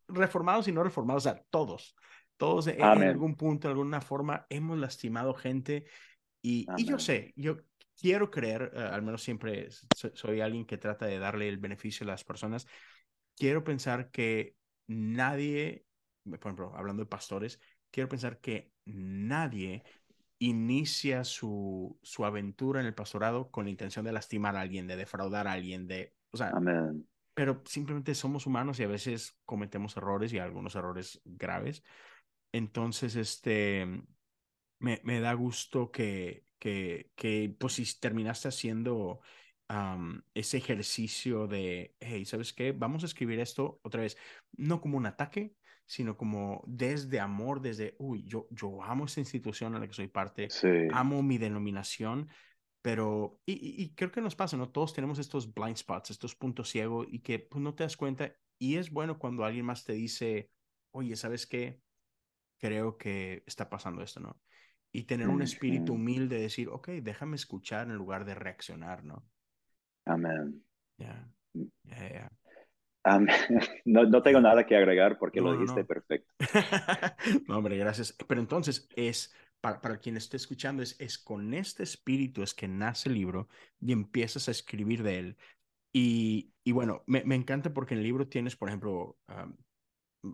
[0.07, 1.95] reformados y no reformados, o sea, todos,
[2.37, 5.85] todos en, algún punto, de alguna forma, hemos lastimado gente
[6.43, 7.57] y, y yo sé, yo
[7.99, 9.69] quiero creer, eh, al menos siempre
[10.13, 12.67] soy alguien que trata de darle el beneficio a las personas,
[13.35, 15.87] quiero pensar que nadie,
[16.23, 17.59] por ejemplo, hablando de pastores,
[17.89, 19.81] quiero pensar que nadie
[20.39, 24.95] inicia su, su aventura en el pastorado con la intención de lastimar a alguien, de
[24.95, 26.51] defraudar a alguien, de, o sea,
[27.33, 31.83] pero simplemente somos humanos y a veces cometemos errores y algunos errores graves.
[32.53, 33.85] Entonces, este,
[34.79, 39.19] me, me da gusto que, que, que, pues si terminaste haciendo
[40.33, 42.71] ese ejercicio de, hey, ¿sabes qué?
[42.71, 44.15] Vamos a escribir esto otra vez,
[44.55, 49.75] no como un ataque, sino como desde amor, desde, uy, yo, yo amo esta institución
[49.75, 50.47] a la que soy parte,
[50.91, 52.29] amo mi denominación,
[52.81, 54.69] pero, y, y, creo que nos pasa, ¿no?
[54.69, 58.31] Todos tenemos estos blind spots, estos puntos ciegos y que pues, no te das cuenta.
[58.59, 60.51] Y es bueno cuando alguien más te dice,
[60.91, 61.81] oye, ¿sabes qué?
[62.59, 64.39] Creo que está pasando esto, ¿no?
[64.91, 69.27] Y tener un espíritu humilde de decir, ok, déjame escuchar en lugar de reaccionar, ¿no?
[70.05, 70.63] Amén.
[73.05, 73.19] Ya.
[73.85, 76.33] no, no, tengo nada que agregar porque lo dijiste perfecto.
[77.47, 78.15] no, hombre, gracias.
[78.27, 82.67] Pero entonces es, para, para, quien esté escuchando, es, es con este espíritu es que
[82.67, 83.47] nace el libro
[83.79, 85.37] y empiezas a escribir de él.
[85.93, 89.17] Y, y bueno, me, me, encanta porque en el libro tienes, por ejemplo,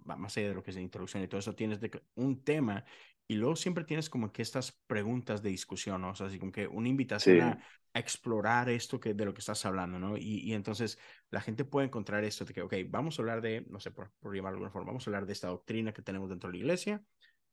[0.05, 2.86] más allá de lo que es la introducción y todo eso, tienes de, un tema
[3.27, 6.12] y luego siempre tienes como que estas preguntas de discusión, ¿no?
[6.12, 9.65] O sea, así como que una invitación a, explorar esto que, de lo que estás
[9.65, 10.17] hablando, ¿no?
[10.17, 10.97] Y, y, entonces
[11.29, 14.12] la gente puede encontrar esto de que, ok, vamos a hablar de, no sé, por,
[14.19, 16.57] por llamarlo de alguna forma, vamos a hablar de esta doctrina que tenemos dentro de
[16.57, 17.03] la iglesia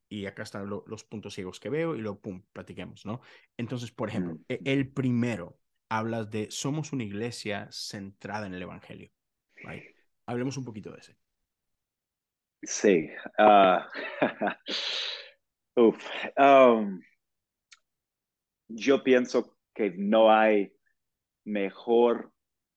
[0.08, 3.20] y acá están los puntos ciegos que veo y luego, pum, platiquemos, ¿no?
[3.56, 9.10] Entonces, por ejemplo, e, el primero, hablas de somos una iglesia centrada en el Evangelio,
[9.56, 9.84] right?
[10.26, 11.16] Hablemos un poquito de ese.
[12.62, 13.08] Sí.
[13.38, 13.80] Uh...
[15.78, 16.04] Uf,
[16.36, 17.00] um,
[18.66, 20.72] yo pienso que no hay
[21.44, 22.32] mejor,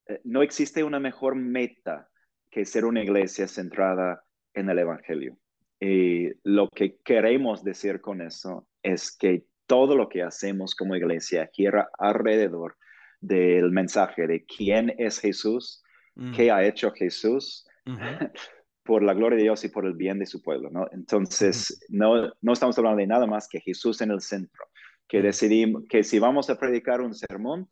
[0.08, 2.08] eh, no existe una mejor meta
[2.52, 5.36] que ser una iglesia centrada en el Evangelio.
[5.80, 11.50] Y lo que queremos decir con eso es que todo lo que hacemos como iglesia
[11.52, 12.78] gira alrededor
[13.20, 15.84] del mensaje de quién es Jesús,
[16.14, 16.36] mm.
[16.36, 17.68] qué ha hecho Jesús,
[18.84, 20.88] por la gloria de Dios y por el bien de su pueblo, ¿no?
[20.91, 24.65] Entonces, no, no estamos hablando de nada más que Jesús en el centro,
[25.08, 27.70] que decidimos que si vamos a predicar un sermón,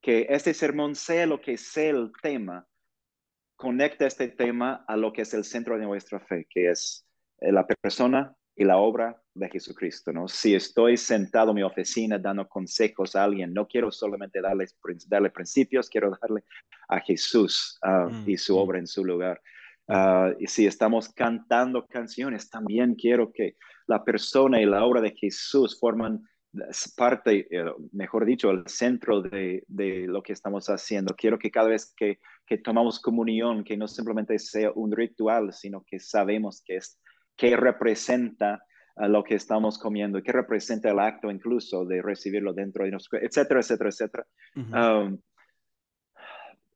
[0.00, 2.66] que este sermón sea lo que sea el tema,
[3.56, 7.06] conecta este tema a lo que es el centro de nuestra fe, que es
[7.38, 10.28] eh, la persona y la obra de Jesucristo, ¿no?
[10.28, 14.66] Si estoy sentado en mi oficina dando consejos a alguien, no quiero solamente darle,
[15.06, 16.44] darle principios, quiero darle
[16.88, 18.58] a Jesús ah, mm, y su mm.
[18.58, 19.40] obra en su lugar.
[19.88, 25.14] Ah, y si estamos cantando canciones, también quiero que la persona y la obra de
[25.16, 26.22] Jesús forman
[26.96, 31.14] parte, eh, mejor dicho, el centro de, de, lo que estamos haciendo.
[31.16, 35.82] Quiero que cada vez que, que, tomamos comunión, que no simplemente sea un ritual, sino
[35.86, 37.00] que sabemos que, es,
[37.36, 38.62] que representa
[38.96, 43.60] lo que estamos comiendo, que representa el acto incluso de recibirlo dentro de nosotros, etcétera,
[43.60, 44.26] etcétera, etcétera.
[44.54, 45.18] Um,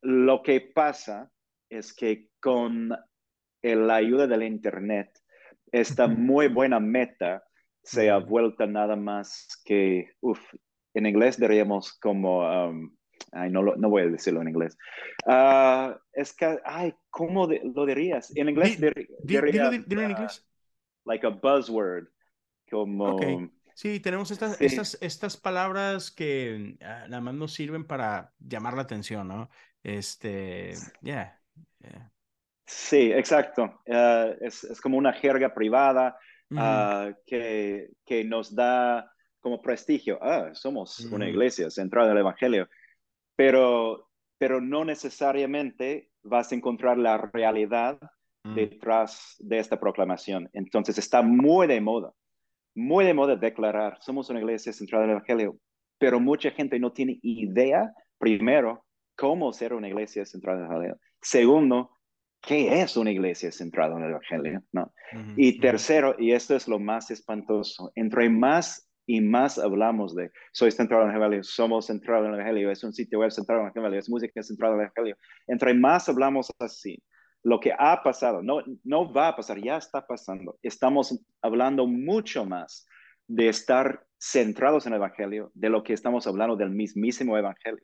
[0.00, 1.30] lo que pasa
[1.68, 2.88] es que con
[3.62, 5.10] la ayuda del Internet,
[5.72, 7.42] esta muy buena meta
[7.82, 10.40] se ha vuelto nada más que, uff,
[10.94, 12.96] en inglés diríamos como, um,
[13.32, 14.76] ay, no, no voy a decirlo en inglés.
[15.26, 18.34] Uh, es que, ay, ¿cómo lo dirías?
[18.36, 20.44] En inglés diría, dilo, en inglés.
[21.04, 22.08] Uh, like a buzzword,
[22.70, 23.18] como...
[23.74, 28.82] Sí, tenemos estas, Estas, estas palabras que uh, nada más nos sirven para llamar la
[28.82, 29.50] atención, ¿no?
[29.82, 31.38] Este, yeah.
[32.66, 33.80] Sí, exacto.
[33.86, 36.16] Eh, es, como una jerga privada
[36.56, 40.18] ah, que, que, nos da como prestigio.
[40.20, 42.68] Ah, somos una iglesia centrada en el Evangelio.
[43.36, 47.98] Pero, pero no necesariamente vas a encontrar la realidad
[48.42, 48.54] mm.
[48.54, 50.50] detrás de esta proclamación.
[50.52, 52.12] Entonces está muy de moda,
[52.74, 55.58] muy de moda declarar, somos una iglesia centrada en el Evangelio,
[55.98, 61.00] pero mucha gente no tiene idea, primero, cómo ser una iglesia centrada en el Evangelio.
[61.26, 61.90] Segundo,
[62.40, 64.62] ¿qué es una iglesia centrada en el Evangelio?
[64.70, 64.92] ¿no?
[65.36, 70.70] y tercero, y esto es lo más espantoso, entre más y más hablamos de soy
[70.70, 73.66] centrado en el Evangelio, somos centrados en el Evangelio, es un sitio web centrado en
[73.66, 75.16] el Evangelio, es música centrada en el Evangelio.
[75.48, 77.02] Entre más hablamos así,
[77.42, 80.56] lo que ha pasado, no, no va a pasar, ya está pasando.
[80.62, 82.86] Estamos hablando mucho más
[83.26, 87.82] de estar centrados en el Evangelio de lo que estamos hablando del mismísimo Evangelio.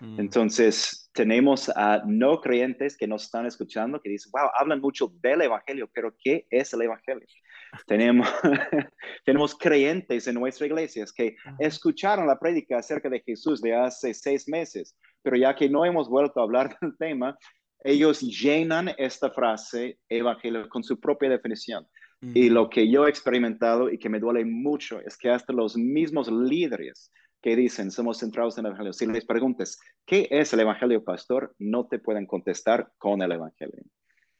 [0.00, 0.20] Mm.
[0.20, 5.42] Entonces, tenemos a no creyentes que nos están escuchando que dicen, wow, hablan mucho del
[5.42, 7.26] Evangelio, pero ¿qué es el Evangelio?
[7.86, 8.28] tenemos,
[9.24, 14.48] tenemos creyentes en nuestra iglesia que escucharon la prédica acerca de Jesús de hace seis
[14.48, 17.36] meses, pero ya que no hemos vuelto a hablar del tema,
[17.82, 21.86] ellos llenan esta frase evangelio con su propia definición.
[22.34, 25.74] Y lo que yo he experimentado y que me duele mucho es que hasta los
[25.74, 30.60] mismos líderes que dicen somos centrados en el Evangelio, si les preguntes, ¿qué es el
[30.60, 31.54] Evangelio, pastor?
[31.58, 33.82] No te pueden contestar con el Evangelio.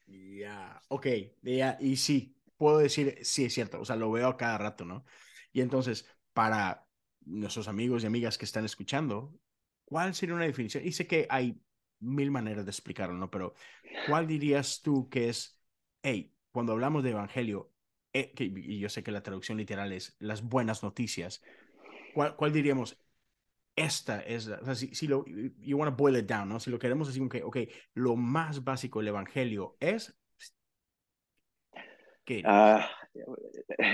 [0.06, 1.06] Ya, ok,
[1.42, 4.84] ya, y sí, puedo decir, sí es cierto, o sea, lo veo a cada rato,
[4.84, 5.04] ¿no?
[5.52, 6.86] Y entonces, para
[7.24, 9.38] nuestros amigos y amigas que están escuchando,
[9.84, 10.86] ¿cuál sería una definición?
[10.86, 11.60] Y sé que hay
[12.00, 13.30] mil maneras de explicarlo, ¿no?
[13.30, 13.54] Pero,
[14.06, 15.60] ¿cuál dirías tú que es,
[16.02, 17.72] hey, cuando hablamos de evangelio,
[18.12, 21.42] eh, que, y yo sé que la traducción literal es las buenas noticias,
[22.14, 22.99] ¿cuál, cuál diríamos?
[23.77, 26.61] Esta es, o sea, si, si, lo, you want to boil it down, ¿no?
[26.61, 27.57] Si lo queremos decir, que, ok,
[27.94, 30.20] lo más básico del evangelio es
[32.44, 32.88] Ah,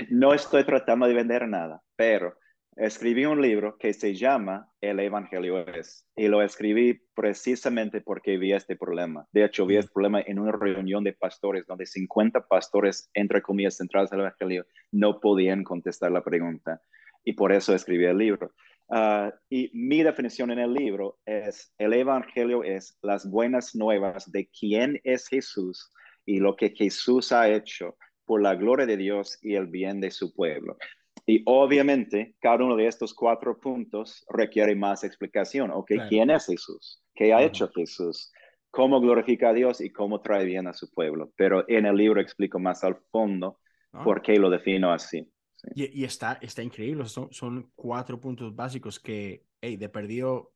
[0.09, 2.37] no estoy tratando de vender nada, pero
[2.75, 8.53] escribí un libro que se llama El Evangelio es, y lo escribí precisamente porque vi
[8.53, 9.25] este problema.
[9.31, 13.77] De hecho, vi este problema en una reunión de pastores donde 50 pastores, entre comillas,
[13.77, 16.81] centrados en el Evangelio, no podían contestar la pregunta.
[17.27, 18.53] Y por eso escribí el libro.
[18.89, 24.47] Ah, y mi definición en el libro es, el Evangelio es las buenas nuevas de
[24.47, 25.91] quién es Jesús
[26.25, 30.09] y lo que Jesús ha hecho por la gloria de Dios y el bien de
[30.09, 30.77] su pueblo.
[31.25, 35.69] Y obviamente, cada uno de estos cuatro puntos requiere más explicación.
[35.71, 37.03] Ok, ¿quién es Jesús?
[37.13, 38.31] ¿Qué ha hecho Jesús?
[38.71, 41.33] ¿Cómo glorifica a Dios y cómo trae bien a su pueblo?
[41.35, 43.59] Pero en el libro explico más al fondo
[43.91, 44.05] ah.
[44.05, 45.29] por qué lo defino así.
[45.75, 47.05] Y, está, está increíble.
[47.07, 50.53] Son, son cuatro puntos básicos que, hey, de perdido,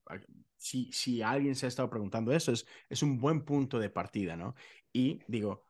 [0.58, 4.36] si, si alguien se ha estado preguntando eso, es, es un buen punto de partida,
[4.36, 4.56] ¿no?
[4.94, 5.66] Y digo,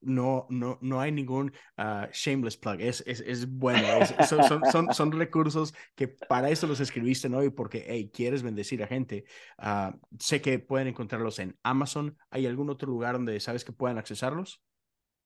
[0.00, 3.86] no, no, no hay ningún ah, shameless plug, es, es, es bueno,
[4.28, 7.42] son, son, son, recursos que para eso los escribiste, ¿no?
[7.42, 9.24] Y porque, hey, quieres bendecir a gente.
[9.56, 12.16] Ah, sé que pueden encontrarlos en Amazon.
[12.30, 14.62] ¿Hay algún otro lugar donde sabes que puedan accesarlos?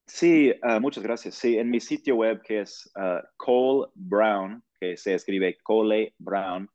[0.06, 1.34] Sí, ah, muchas gracias.
[1.34, 2.90] Sí, en mi sitio web que es
[3.36, 6.68] Cole Brown, que se escribe Cole Brown,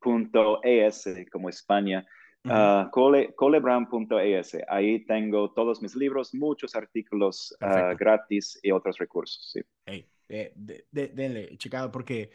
[0.00, 2.06] punto .es como España.
[2.48, 2.88] Uh,
[3.34, 4.56] colebrown.es.
[4.68, 9.50] Ahí tengo todos mis libros, muchos artículos ah, gratis y otros recursos.
[9.52, 9.60] Sí.
[9.84, 10.52] Hey, eh,
[10.92, 12.30] denle, checado, porque,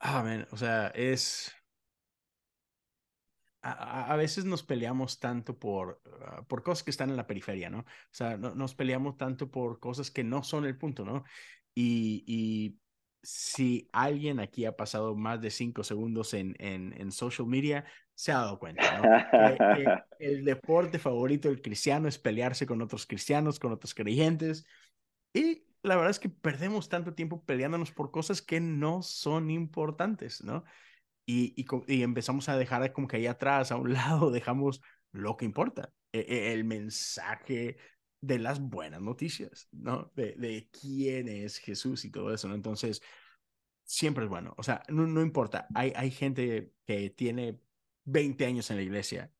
[0.00, 1.54] ah, o sea, es.
[3.72, 7.70] A, a, veces nos peleamos tanto por, ah, por cosas que están en la periferia,
[7.70, 7.80] ¿no?
[7.80, 11.24] O sea, no, nos peleamos tanto por cosas que no son el punto, ¿no?
[11.74, 12.78] Y, y
[13.22, 18.32] si alguien aquí ha pasado más de cinco segundos en, en, en social media, se
[18.32, 19.02] ha dado cuenta, ¿no?
[20.18, 24.66] el deporte favorito del cristiano es pelearse con otros cristianos, con otros creyentes.
[25.32, 30.42] Y la verdad es que perdemos tanto tiempo peleándonos por cosas que no son importantes,
[30.42, 30.64] ¿no?
[31.30, 34.80] Y, y, y empezamos a dejar como que ahí atrás, a un lado, dejamos
[35.12, 37.76] lo que importa, e, e, el mensaje
[38.22, 40.10] de las buenas noticias, ¿no?
[40.16, 42.54] De, de quién es Jesús y todo eso, ¿no?
[42.54, 43.02] Entonces,
[43.84, 47.60] siempre es bueno, o sea, no, no importa, hay, hay gente que tiene
[48.04, 49.30] 20 años en la iglesia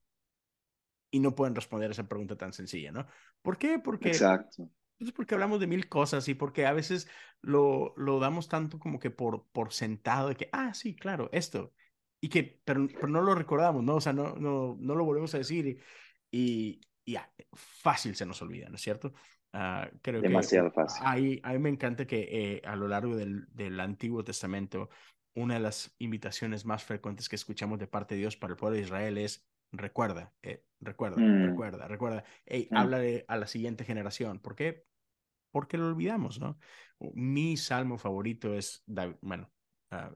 [1.10, 3.06] y no pueden responder esa pregunta tan sencilla, ¿no?
[3.40, 3.78] ¿Por qué?
[3.78, 4.70] Porque, Exacto.
[4.98, 7.08] Pues porque hablamos de mil cosas y porque a veces
[7.40, 11.72] lo, lo damos tanto como que por, por sentado de que, ah, sí, claro, esto.
[12.20, 13.96] Y que, pero, pero no lo recordamos, ¿no?
[13.96, 15.80] O sea, no, no, no lo volvemos a decir
[16.32, 19.14] y, y ya, fácil se nos olvida, ¿no es cierto?
[19.54, 21.02] Uh, creo Demasiado fácil.
[21.06, 24.90] Ahí, a mí me encanta que eh, a lo largo del, del, Antiguo Testamento,
[25.34, 28.76] una de las invitaciones más frecuentes que escuchamos de parte de Dios para el pueblo
[28.76, 31.46] de Israel es recuerda, eh, recuerda, mm.
[31.46, 32.24] recuerda, recuerda.
[32.46, 32.76] Hey, mm.
[32.76, 34.40] háblale a la siguiente generación.
[34.40, 34.84] ¿Por qué?
[35.50, 36.58] Porque lo olvidamos, ¿no?
[37.14, 38.84] Mi salmo favorito es,
[39.20, 39.50] bueno,
[39.92, 40.12] uh,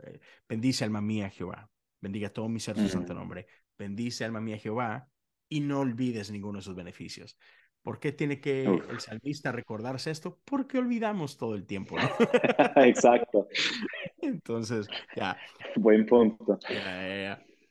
[0.48, 3.16] bendice alma mía Jehová, bendiga todo mi ser su santo mm.
[3.16, 3.46] nombre,
[3.78, 5.08] bendice alma mía Jehová
[5.48, 7.38] y no olvides ninguno de sus beneficios.
[7.82, 10.40] ¿Por qué tiene que el salmista recordarse esto?
[10.44, 12.09] Porque olvidamos todo el tiempo, ¿no?
[12.84, 13.48] Exacto.
[14.22, 14.86] Entonces,
[15.16, 15.36] ya.
[15.76, 16.61] Buen punto.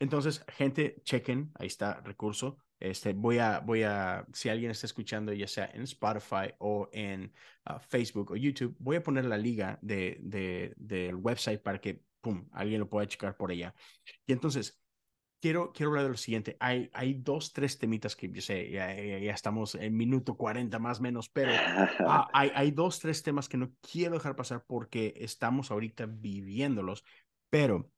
[0.02, 2.58] Entonces, gente, chequen, ahí está recurso.
[2.80, 7.32] Este, voy a, voy a, si alguien está escuchando, ya sea en Spotify o en
[7.66, 12.04] ah, Facebook o YouTube, voy a poner la liga de, de, del website para que,
[12.20, 13.76] pum, alguien lo pueda checar por allá.
[14.26, 14.82] Y entonces,
[15.40, 16.58] quiero, quiero hablar de lo siguiente.
[16.60, 20.98] Hay, hay dos, tres temitas que yo sé, ya, ya estamos en minuto 40 más
[20.98, 25.14] o menos, pero ah, hay, hay dos, tres temas que no quiero dejar pasar porque
[25.18, 27.04] estamos ahorita viviéndolos,
[27.52, 27.92] pero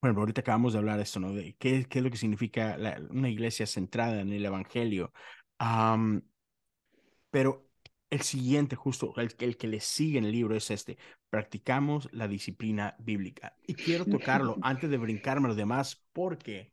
[0.00, 1.32] bueno, ahorita acabamos de hablar de esto, ¿no?
[1.32, 2.76] De qué, qué es lo que significa
[3.10, 5.12] una iglesia centrada en el Evangelio.
[7.30, 7.68] pero
[8.10, 10.98] el siguiente, justo el, el, que le sigue en el libro es este.
[11.28, 13.54] Practicamos la disciplina bíblica.
[13.66, 16.72] Y quiero tocarlo antes de brincarme los demás porque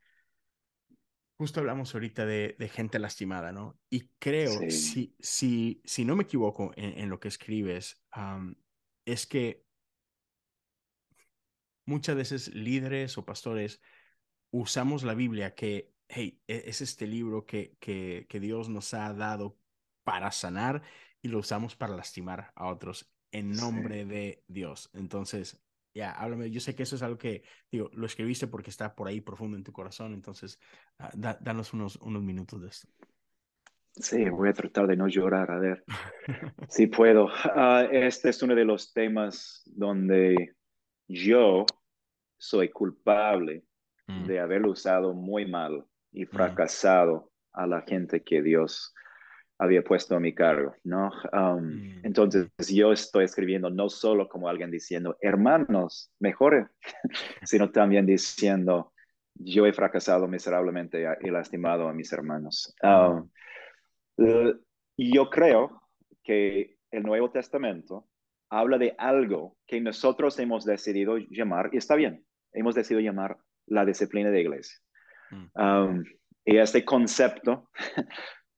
[1.37, 3.77] justo hablamos ahorita de, de gente lastimada, ¿no?
[3.89, 8.01] Y creo, si, si, si no me equivoco en, en lo que escribes,
[9.05, 9.64] es que
[11.85, 13.81] muchas veces líderes o pastores
[14.51, 19.13] usamos la Biblia que, hey, e-, es este libro que, que, que Dios nos ha
[19.13, 19.57] dado
[20.03, 20.81] para sanar
[21.21, 24.89] y lo usamos para lastimar a otros en nombre de Dios.
[24.93, 25.61] Entonces,
[25.93, 26.51] ya, háblame.
[26.51, 29.57] Yo sé que eso es algo que, digo, lo escribiste porque está por ahí profundo
[29.57, 30.13] en tu corazón.
[30.13, 30.59] Entonces,
[30.99, 32.87] ah, danos unos, unos minutos de esto.
[33.91, 35.85] Sí, voy a tratar de no llorar, a ver
[36.69, 37.29] si puedo.
[37.45, 40.55] Ah, este es uno de los temas donde
[41.07, 41.65] yo
[42.37, 43.63] soy culpable
[44.07, 44.25] mm.
[44.25, 46.27] de haberlo usado muy mal y mm.
[46.29, 48.93] fracasado a la gente que Dios
[49.57, 51.11] había puesto a mi cargo, ¿no?
[51.31, 52.01] Um, mm.
[52.03, 56.67] Entonces yo estoy escribiendo no solo como alguien diciendo, hermanos, mejoren,
[57.43, 58.91] sino también diciendo,
[59.35, 62.75] yo he fracasado miserablemente y lastimado a mis hermanos.
[62.81, 63.29] Um,
[64.97, 65.81] yo creo
[66.23, 68.07] que el Nuevo Testamento
[68.49, 73.37] habla de algo que nosotros hemos decidido llamar, y está bien, hemos decidido llamar
[73.67, 74.77] la disciplina de iglesia.
[75.31, 75.61] Mm.
[75.61, 76.03] Um,
[76.45, 77.69] y este concepto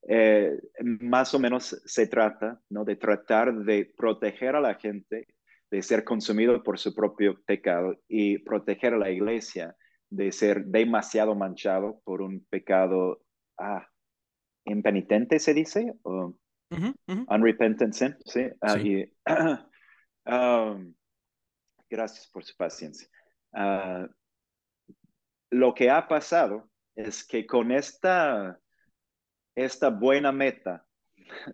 [0.09, 2.83] eh, más o menos se trata ¿no?
[2.83, 5.27] de tratar de proteger a la gente
[5.71, 9.75] de ser consumido por su propio pecado y proteger a la iglesia
[10.09, 13.21] de ser demasiado manchado por un pecado
[13.57, 13.85] ah,
[14.65, 15.93] impenitente, se dice,
[17.29, 18.47] unrepentant sin, ¿sí?
[18.61, 19.65] Ah,
[21.89, 23.07] Gracias por su paciencia.
[23.53, 24.07] Ah,
[25.49, 28.59] lo que ha pasado es que con esta,
[29.55, 30.85] esta buena meta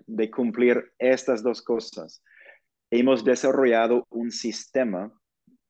[0.07, 2.23] de cumplir estas dos cosas,
[2.89, 5.11] hemos desarrollado un sistema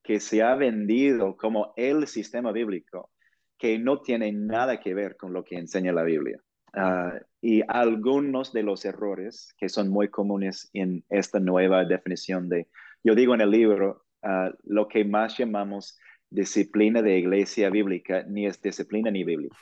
[0.02, 3.10] que se ha vendido como el sistema bíblico,
[3.58, 6.38] que no tiene nada que ver con lo que enseña la Biblia.
[6.72, 12.68] Ah, y algunos de los errores que son muy comunes en esta nueva definición de
[13.04, 15.98] yo digo en el libro, ah, lo que más llamamos
[16.30, 19.56] disciplina de iglesia bíblica ni es disciplina ni bíblica.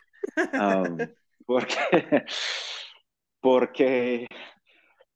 [0.55, 0.97] Um,
[1.47, 2.25] porque,
[3.41, 4.27] porque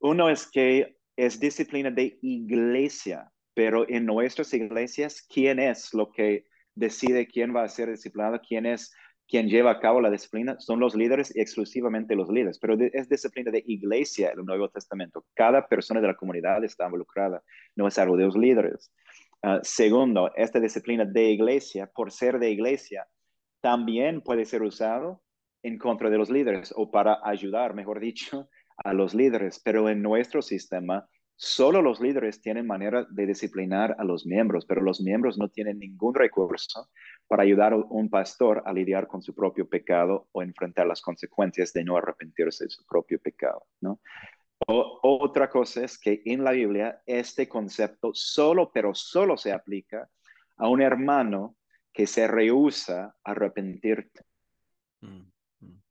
[0.00, 6.44] uno es que es disciplina de iglesia, pero en nuestras iglesias, ¿quién es lo que
[6.74, 8.40] decide quién va a ser disciplinado?
[8.46, 8.92] ¿Quién es
[9.28, 10.58] quien lleva a cabo la disciplina?
[10.60, 15.24] Son los líderes y exclusivamente los líderes, pero es disciplina de iglesia el Nuevo Testamento.
[15.34, 17.42] Cada persona de la comunidad está involucrada
[17.74, 18.92] no es algo de los líderes.
[19.42, 23.06] Ah, segundo, esta disciplina de iglesia, por ser de iglesia,
[23.60, 25.22] también puede ser usado
[25.62, 28.48] en contra de los líderes o para ayudar, mejor dicho,
[28.78, 29.60] a los líderes.
[29.64, 34.80] Pero en nuestro sistema, solo los líderes tienen manera de disciplinar a los miembros, pero
[34.80, 36.88] los miembros no tienen ningún recurso
[37.28, 41.72] para ayudar a un pastor a lidiar con su propio pecado o enfrentar las consecuencias
[41.72, 44.00] de no arrepentirse de su propio pecado, ¿no?
[44.68, 50.08] otra cosa es que en la Biblia este concepto solo, pero solo se aplica
[50.56, 51.56] a un hermano
[51.92, 54.22] que se rehúsa a arrepentirte.
[55.02, 55.30] Mm,
[55.60, 55.82] mm.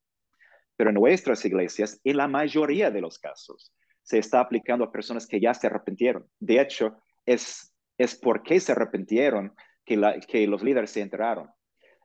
[0.76, 3.72] Pero en nuestras iglesias, en la mayoría de los casos,
[4.06, 6.26] se está aplicando a personas que ya se arrepintieron.
[6.40, 6.96] De hecho,
[7.26, 9.54] es, es porque se arrepintieron
[9.84, 11.50] que, la, que los líderes se enteraron.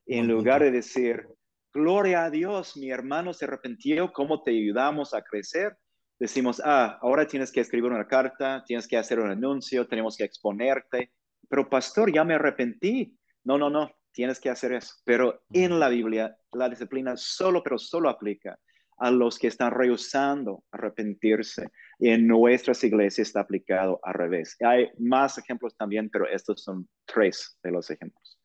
[0.07, 1.28] En lugar de decir,
[1.72, 5.76] gloria a Dios, mi hermano se arrepintió, ¿cómo te ayudamos a crecer?
[6.20, 10.24] decimos, ah, ahora tienes que escribir una carta, tienes que hacer un anuncio, tenemos que
[10.24, 11.12] exponerte,
[11.48, 13.16] pero pastor, ya me arrepentí.
[13.42, 14.94] No, no, no, tienes que hacer eso.
[15.05, 18.59] Pero en la Biblia, la disciplina solo, pero solo aplica
[19.01, 21.70] a los que están rehusando arrepentirse.
[21.98, 24.57] Y en nuestras iglesias está aplicado al revés.
[24.61, 28.38] Hay más ejemplos también, pero estos son tres de los ejemplos.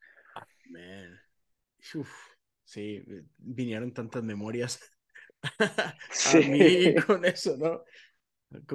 [0.68, 1.20] Amén.
[2.64, 3.04] sí,
[3.38, 4.80] vinieron tantas memorias
[5.60, 7.84] a mí con eso, ¿no?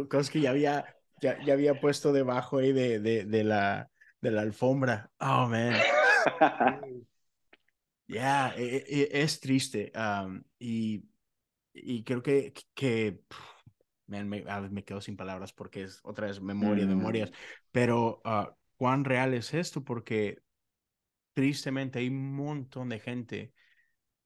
[0.08, 0.84] Cosas que ya había,
[1.22, 5.10] ya, ya había puesto debajo ahí de, de, de, la, de la alfombra.
[5.18, 5.74] Oh, man.
[8.10, 9.92] Ya, e, e, e, es triste.
[10.58, 11.04] y,
[11.82, 13.20] y creo que, que
[14.06, 17.30] me, me, quedo sin palabras porque es otra vez memoria, memorias.
[17.30, 17.34] Mm.
[17.70, 19.84] Pero, uh, ¿cuán real es esto?
[19.84, 20.42] Porque
[21.32, 23.52] tristemente hay un montón de gente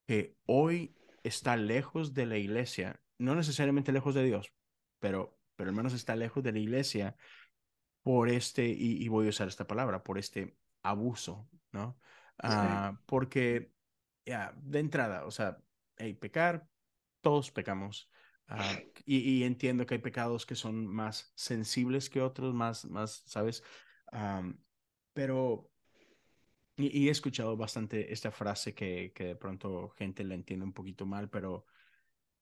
[0.06, 4.52] que hoy está lejos de la iglesia, no necesariamente lejos de Dios,
[4.98, 7.16] pero, pero al menos está lejos de la iglesia
[8.02, 11.98] por este, y, voy a usar esta palabra, por este abuso, ¿no?
[12.38, 13.72] Ah, porque,
[14.26, 15.58] ya, de entrada, o sea,
[15.96, 16.68] hay pecar,
[17.24, 18.08] todos pecamos.
[18.46, 23.62] Ah, y, entiendo que hay pecados que son más sensibles que otros, más, más ¿sabes?
[25.14, 25.70] pero,
[26.76, 31.06] y, he escuchado bastante esta frase que, que de pronto gente la entiende un poquito
[31.06, 31.64] mal, pero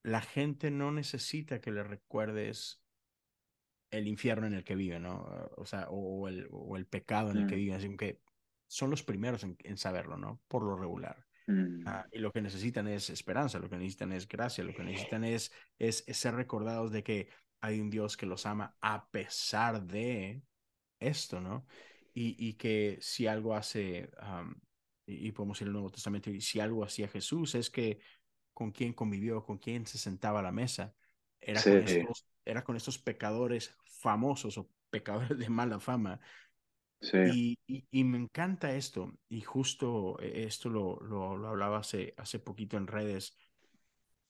[0.02, 2.82] la gente no necesita que le recuerdes
[3.92, 5.24] el infierno en el que vive, ¿no?
[5.56, 7.58] O sea, o, el, o el, pecado en el que mm.
[7.58, 8.20] vive, así que
[8.66, 10.42] son los primeros en, en saberlo, ¿no?
[10.48, 11.24] Por lo regular.
[11.46, 11.82] Mm.
[11.86, 15.24] Ah, y lo que necesitan es esperanza, lo que necesitan es gracia, lo que necesitan
[15.24, 17.28] es, es, ser recordados de que
[17.60, 20.42] hay un Dios que los ama a pesar de
[21.00, 21.66] esto, ¿no?
[22.14, 24.10] Y, y que si algo hace,
[25.06, 28.00] y, podemos ir al Nuevo Testamento, y si algo hacía Jesús es que
[28.52, 30.94] con quién convivió, con quién se sentaba a la mesa,
[31.40, 36.20] era, con estos, era con estos pecadores famosos o pecadores de mala fama.
[37.02, 37.58] Sí.
[37.66, 42.38] Y, y, me encanta esto, y justo eh, esto lo, lo, lo, hablaba hace, hace
[42.38, 43.36] poquito en redes,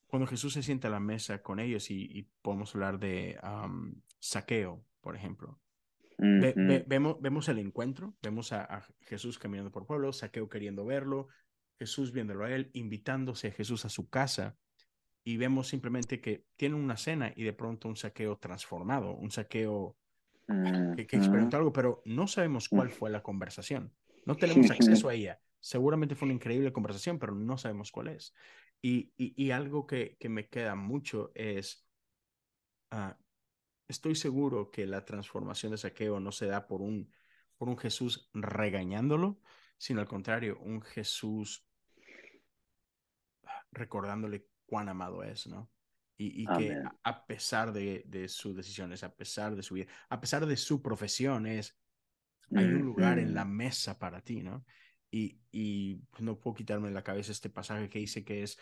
[0.06, 3.38] cuando Jesús se sienta a la mesa con ellos y, podemos hablar de
[4.18, 5.60] saqueo, por ejemplo.
[6.18, 11.28] vemos, vemos el encuentro, vemos a, a, Jesús caminando por pueblo, saqueo queriendo verlo,
[11.78, 14.56] Jesús viéndolo a él, invitándose a Jesús a su casa,
[15.24, 19.96] y vemos simplemente que tiene una cena y de pronto un saqueo transformado, un saqueo
[20.47, 23.93] que, experimentó algo, pero no sabemos cuál fue la conversación.
[24.24, 25.40] No tenemos acceso a ella.
[25.61, 28.34] Seguramente fue una increíble conversación, pero no sabemos cuál es.
[28.80, 31.86] Y, y, algo que, que, me queda mucho es,
[32.90, 33.14] uh,
[33.86, 37.12] estoy seguro que la transformación de saqueo no se da por un,
[37.57, 39.40] por un Jesús regañándolo,
[39.78, 41.64] sino al contrario, un Jesús
[43.70, 45.70] recordándole cuán amado es, ¿no?
[46.16, 50.20] Y, y que a, pesar de, de, sus decisiones, a pesar de su vida, a
[50.20, 51.76] pesar de su profesión, es,
[52.54, 54.64] hay un lugar en la mesa para ti, ¿no?
[55.10, 58.58] Y, y no puedo quitarme de la cabeza este pasaje que dice que es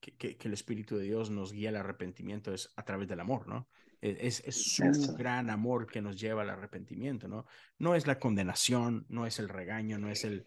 [0.00, 3.46] que, que, el Espíritu de Dios nos guía al arrepentimiento es a través del amor,
[3.46, 3.68] ¿no?
[4.00, 7.46] E, es, es su gran amor que nos lleva al arrepentimiento, ¿no?
[7.78, 10.46] No es la condenación, no es el regaño, no es el...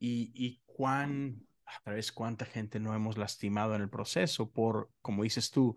[0.00, 1.46] Y, y cuán
[1.76, 5.76] a través cuánta gente no hemos lastimado en el proceso por, como dices tú,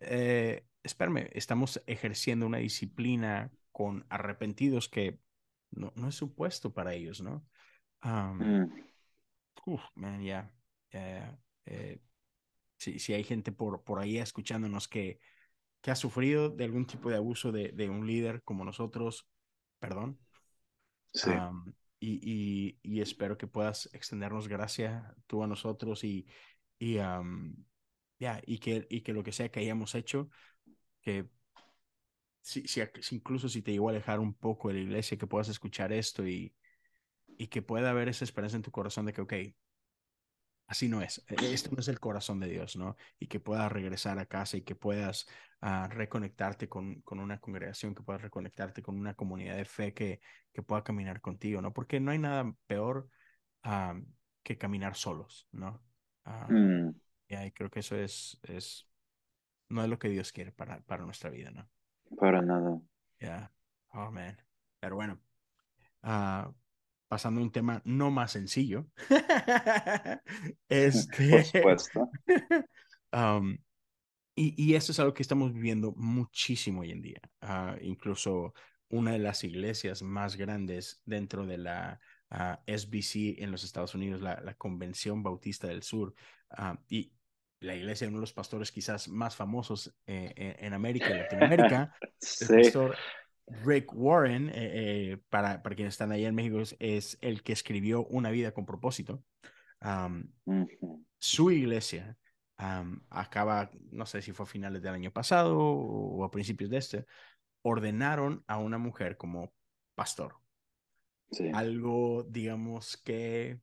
[0.00, 5.18] eh, espérame, estamos ejerciendo una disciplina con arrepentidos que
[5.70, 7.46] no, no es supuesto para ellos, ¿no?
[8.04, 8.70] Um,
[9.94, 10.50] man, ya.
[10.90, 12.00] Eh,
[12.76, 15.18] si, hay gente por, por ahí escuchándonos que,
[15.80, 19.28] que ha sufrido de algún tipo de abuso de, de un líder como nosotros,
[19.78, 20.18] perdón.
[21.12, 21.30] Sí
[22.00, 26.26] y, y, espero que puedas extendernos gracia tú a nosotros y,
[26.78, 26.98] y,
[28.46, 30.28] y, que, y que lo que sea que hayamos hecho,
[31.00, 31.28] que
[32.42, 32.82] si, si,
[33.12, 36.26] incluso si te llegó a alejar un poco de la iglesia, que puedas escuchar esto
[36.26, 36.54] y,
[37.26, 39.34] y que pueda haber esa esperanza en tu corazón de que, ok,
[40.66, 41.24] así no es.
[41.28, 42.96] E-, esto no es el corazón de Dios, ¿no?
[43.18, 45.26] Y que puedas regresar a casa y que puedas
[45.60, 50.20] ah, reconectarte con, con, una congregación, que puedas reconectarte con una comunidad de fe que,
[50.52, 51.72] que pueda caminar contigo, ¿no?
[51.72, 53.08] Porque no hay nada peor
[53.62, 53.98] ah,
[54.42, 55.82] que caminar solos, ¿no?
[56.24, 56.94] Ah, mm.
[57.28, 58.88] Y creo que eso es, es,
[59.68, 61.68] no es lo que Dios quiere para, para nuestra vida, ¿no?
[62.16, 62.78] Para nada.
[63.18, 63.50] Ya,
[63.92, 64.36] oh man.
[64.78, 65.18] Pero bueno,
[67.14, 68.88] pasando a un tema no más sencillo.
[70.68, 72.10] este, Por supuesto.
[73.12, 73.56] um,
[74.34, 77.20] y, y, esto es algo que estamos viviendo muchísimo hoy en día.
[77.40, 78.52] Uh, incluso
[78.88, 82.00] una de las iglesias más grandes dentro de la
[82.32, 86.16] uh, ah, SBC en los Estados Unidos, la, la Convención Bautista del Sur,
[86.58, 87.12] uh, y
[87.60, 91.94] la iglesia de uno de los pastores quizás más famosos eh, en América y Latinoamérica,
[92.18, 92.46] sí.
[92.50, 92.96] el pastor
[93.46, 98.06] Rick Warren, eh, eh, para, para quienes están allá en México, es, el que escribió
[98.06, 99.22] Una vida con propósito.
[101.18, 102.16] Su iglesia
[102.56, 107.06] acaba, no sé si fue a finales del año pasado o a principios de este,
[107.62, 109.52] ordenaron a una mujer como
[109.94, 110.36] pastor.
[111.52, 113.58] Algo, digamos que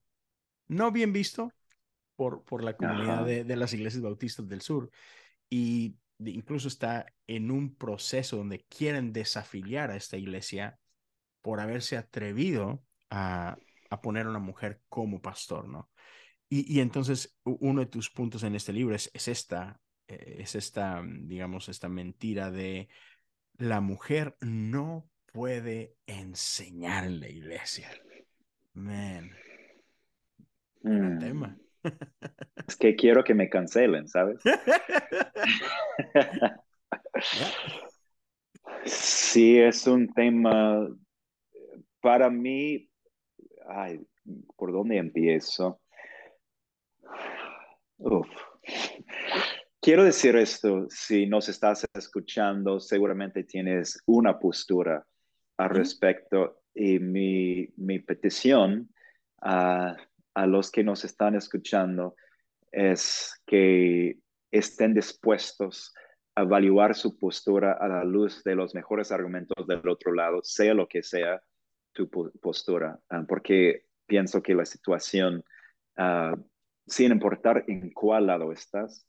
[0.68, 1.52] no bien visto
[2.16, 4.92] por, por la comunidad de, de, las iglesias bautistas del sur.
[5.50, 5.96] Y
[6.26, 10.80] incluso está en un proceso donde quieren desafiliar a esta iglesia
[11.42, 13.58] por haberse atrevido a,
[13.90, 15.90] a poner a una mujer como pastor, ¿no?
[16.50, 20.56] Y, y, entonces uno de tus puntos en este libro es, es esta, eh, es
[20.56, 22.90] esta, digamos, esta mentira de
[23.58, 27.90] la mujer no puede enseñar en la iglesia.
[28.74, 29.32] Man.
[30.82, 31.58] Gran tema.
[32.68, 34.40] Es que quiero que me cancelen, ¿sabes?
[38.86, 40.88] sí, es un tema,
[42.00, 42.90] para mí,
[43.68, 44.00] ay,
[44.56, 45.82] ¿por dónde empiezo?
[47.98, 48.28] Uf.
[49.80, 55.04] Quiero decir esto, si nos estás escuchando, seguramente tienes una postura
[55.58, 58.90] al respecto y mi, mi petición
[59.42, 59.96] a,
[60.34, 62.16] a los que nos están escuchando
[62.72, 64.18] es que
[64.52, 65.94] estén dispuestos
[66.36, 70.74] a evaluar su postura a la luz de los mejores argumentos del otro lado, sea
[70.74, 71.42] lo que sea
[71.94, 75.44] tu postura, ah, porque pienso que la situación,
[75.98, 76.36] ah,
[76.88, 79.06] sin importar en cuál lado estás,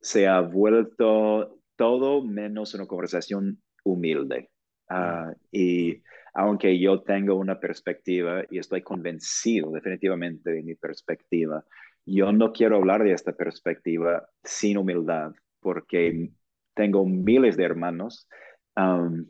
[0.00, 4.50] se ha vuelto todo menos una conversación humilde.
[4.88, 6.02] Ah, y
[6.34, 11.64] aunque yo tengo una perspectiva y estoy convencido definitivamente de mi perspectiva,
[12.04, 16.30] yo no quiero hablar de esta perspectiva sin humildad, porque
[16.74, 18.28] tengo miles de hermanos
[18.76, 19.24] um,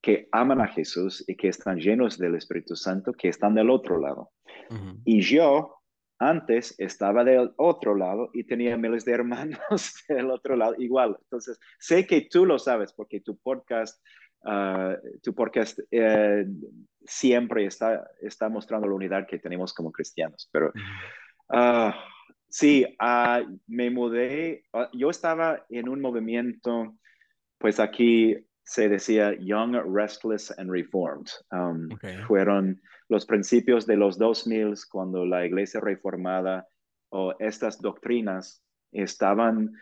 [0.00, 4.00] que aman a Jesús y que están llenos del Espíritu Santo, que están del otro
[4.00, 4.30] lado.
[5.04, 5.76] Y yo
[6.18, 9.58] antes estaba del otro lado y tenía miles de hermanos
[10.08, 11.16] del otro lado igual.
[11.22, 14.00] Entonces, sé que tú lo sabes porque tu podcast,
[14.44, 16.46] uh, tu podcast eh,
[17.04, 20.48] siempre está, está mostrando la unidad que tenemos como cristianos.
[20.52, 20.72] Pero
[21.50, 21.92] uh,
[22.48, 24.64] sí, uh, me mudé.
[24.92, 26.96] yo estaba en un movimiento,
[27.58, 31.28] pues aquí se decía Young, Restless and Reformed.
[31.52, 31.88] Um,
[32.26, 36.66] fueron los principios de los 2000 cuando la iglesia reformada
[37.10, 39.72] o estas doctrinas estaban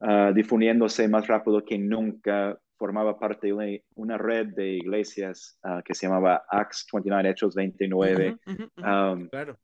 [0.00, 2.58] uh, difundiéndose más rápido que nunca.
[2.76, 8.36] Formaba parte de una red de iglesias uh, que se llamaba Acts 29, Hechos 29.
[8.76, 9.58] Um, claro.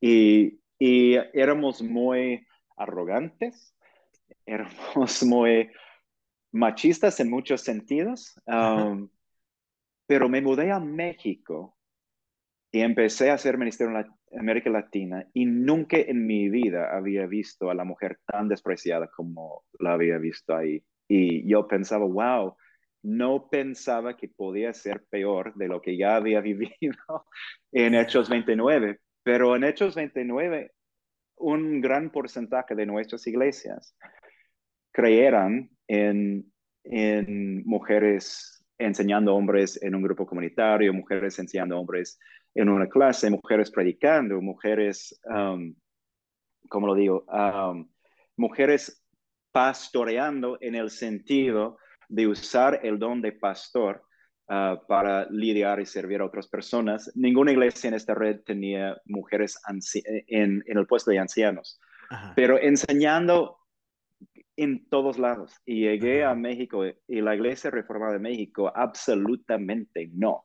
[0.00, 3.74] Y, y éramos muy arrogantes,
[4.46, 5.70] éramos muy
[6.52, 9.08] machistas en muchos sentidos, um,
[10.06, 11.76] pero me mudé a México
[12.72, 17.70] y empecé a hacer ministerio en América Latina y nunca en mi vida había visto
[17.70, 20.82] a la mujer tan despreciada como la había visto ahí.
[21.12, 22.56] Y yo pensaba, wow,
[23.02, 27.26] no pensaba que podía ser peor de lo que ya había vivido
[27.72, 30.70] en Hechos 29, pero en Hechos 29
[31.40, 33.96] un gran porcentaje de nuestras iglesias
[34.92, 36.46] creyeran en,
[37.64, 42.18] mujeres enseñando hombres en un grupo comunitario, mujeres enseñando hombres
[42.54, 45.74] en una clase, mujeres predicando, mujeres, um,
[46.68, 47.24] ¿cómo lo digo?
[47.26, 47.90] Um,
[48.36, 48.99] mujeres
[49.52, 51.78] pastoreando en el sentido
[52.08, 54.02] de usar el don de pastor
[54.48, 57.10] uh, para lidiar y servir a otras personas.
[57.14, 59.60] Ninguna iglesia en esta red tenía mujeres
[60.26, 61.80] en, el puesto de ancianos,
[62.34, 63.58] pero enseñando
[64.56, 65.54] en todos lados.
[65.64, 70.44] Y llegué a México y la Iglesia Reformada de México, absolutamente no.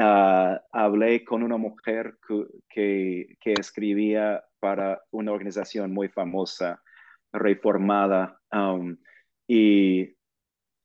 [0.00, 2.18] Ah, hablé con una mujer
[2.68, 6.80] que, que, escribía para una organización muy famosa,
[7.32, 8.96] reformada, um,
[9.46, 10.16] y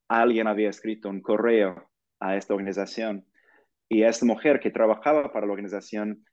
[0.08, 1.90] alguien había escrito un correo
[2.20, 3.26] a esta organización.
[3.90, 6.26] Y esta mujer que trabajaba para la organización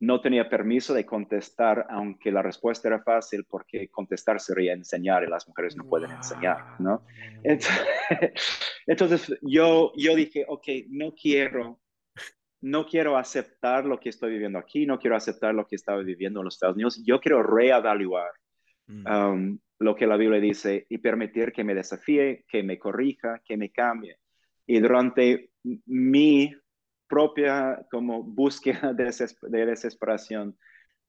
[0.00, 5.28] no tenía permiso de contestar, aunque la respuesta era fácil, porque contestar sería enseñar y
[5.28, 7.04] las mujeres no pueden enseñar, ¿no?
[8.86, 11.80] Entonces, yo, yo dije, ok, no quiero,
[12.60, 16.40] no quiero aceptar lo que estoy viviendo aquí, no quiero aceptar lo que estaba viviendo
[16.40, 18.32] en los Estados Unidos, yo quiero reevaluar
[18.86, 19.58] mm.
[19.80, 23.70] lo que la Biblia dice y permitir que me desafíe, que me corrija, que me
[23.70, 24.18] cambie.
[24.66, 25.50] Y durante
[25.86, 26.54] mi
[27.08, 30.56] propia como búsqueda de, desesperación,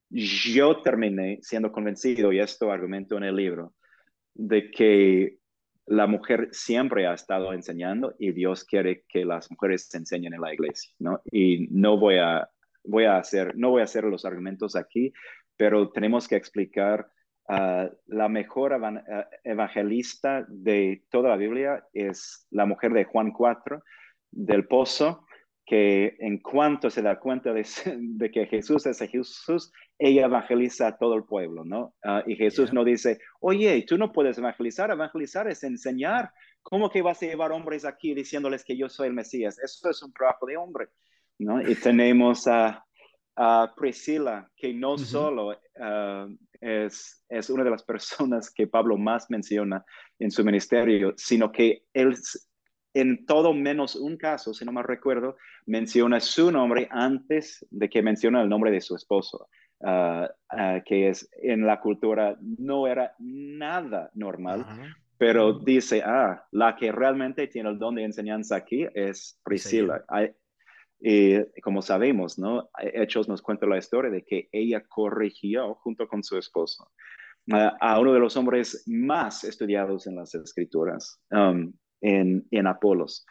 [0.10, 3.74] yo terminé siendo convencido, y esto argumento en el libro,
[4.34, 5.38] de que
[5.86, 10.54] la mujer siempre ha estado enseñando y Dios quiere que las mujeres enseñen en la
[10.54, 11.22] iglesia, ¿no?
[11.32, 12.50] Y no voy a,
[12.84, 15.14] voy a hacer, no voy a hacer los argumentos aquí,
[15.58, 17.08] pero tenemos que explicar
[17.50, 19.00] uh, la mejor uh,
[19.44, 23.84] evangelista de toda la Biblia es la mujer de Juan 4,
[24.32, 25.26] del pozo,
[25.66, 31.16] que en cuanto se da cuenta de, que Jesús es Jesús, ella evangeliza a todo
[31.16, 31.94] el pueblo, ¿no?
[32.04, 36.32] Ah, y Jesús no dice, oye, tú no puedes evangelizar, evangelizar es enseñar.
[36.62, 39.60] ¿Cómo que vas a llevar hombres aquí diciéndoles que yo soy el Mesías?
[39.60, 40.88] Eso es un trabajo de hombre,
[41.40, 41.62] ¿no?
[41.62, 42.86] Y tenemos a,
[43.76, 46.28] Priscila, que no solo ah,
[46.62, 49.84] es, es una de las personas que Pablo más menciona
[50.20, 52.16] en su ministerio, sino que él
[52.94, 58.04] en todo menos un caso, si no me recuerdo, menciona su nombre antes de que
[58.04, 59.48] menciona el nombre de su esposo.
[59.84, 64.66] ah, ah, que es en la cultura no era nada normal,
[65.18, 70.06] pero dice, ah, la que realmente tiene el don de enseñanza aquí es Priscila.
[71.06, 72.70] Y como sabemos, ¿no?
[72.80, 76.90] Hechos nos cuenta la historia de que ella corrigió junto con su esposo
[77.52, 83.26] a uno de los hombres más estudiados en las escrituras, um, en, en Apolos.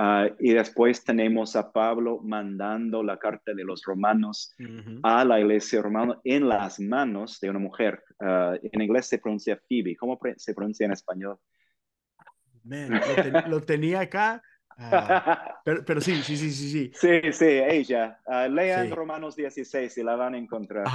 [0.00, 4.54] Ah, y después tenemos a Pablo mandando la carta de los romanos
[5.02, 8.00] a la iglesia romana en las manos de una mujer.
[8.20, 9.96] Ah, en inglés se pronuncia Phoebe.
[9.96, 11.36] ¿Cómo se pronuncia en español?
[13.48, 14.40] lo, tenía acá.
[14.78, 16.90] Ah, pero, pero, sí, sí, sí, sí, sí.
[16.94, 18.18] Sí, sí, ella.
[18.48, 20.86] lean Romanos 16 y la van a encontrar.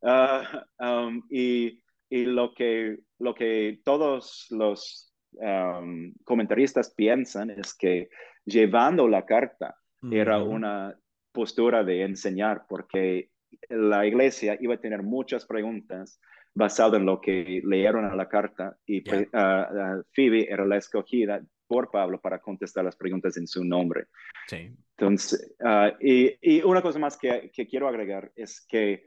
[0.00, 1.80] Um, y,
[2.10, 8.08] y, lo, que, lo que todos los um, comentaristas piensan es que
[8.44, 9.76] llevando la carta
[10.10, 10.96] era una
[11.32, 13.30] postura de enseñar, porque
[13.68, 16.20] la iglesia iba a tener muchas preguntas
[16.54, 20.02] basadas en lo que leyeron en la carta y yeah.
[20.12, 24.06] Phoebe era la escogida por Pablo para contestar las preguntas en su nombre.
[24.48, 24.74] Sí.
[24.96, 29.04] Entonces, ah, y, una cosa más que, quiero agregar es que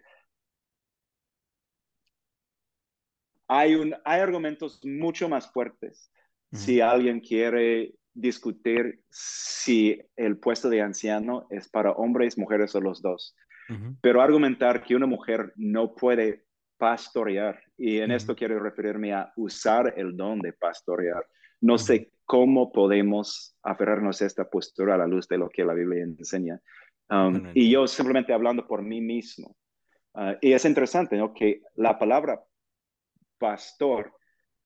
[3.49, 6.09] hay, un, hay argumentos mucho más fuertes
[6.53, 13.01] si alguien quiere discutir si el puesto de anciano es para hombres, mujeres o los
[13.01, 13.35] dos.
[14.01, 16.43] Pero argumentar que una mujer no puede
[16.77, 21.25] pastorear, y en esto quiero referirme a usar el don de pastorear.
[21.61, 25.73] No sé cómo podemos aferrarnos a esta postura a la luz de lo que la
[25.73, 26.61] Biblia enseña.
[27.09, 29.57] Um, y yo simplemente hablando por mí mismo.
[30.13, 31.33] Uh, y es interesante ¿no?
[31.33, 32.41] que la palabra
[33.37, 34.13] pastor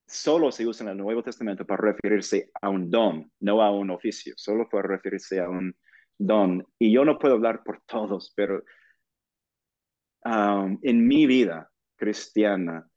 [0.05, 3.89] solo se usa en el Nuevo Testamento para referirse a un don, no a un
[3.89, 5.76] oficio, solo para referirse a un
[6.20, 6.63] don.
[6.78, 8.61] Y yo no puedo hablar por todos, pero
[10.24, 12.88] um, en mi vida cristiana,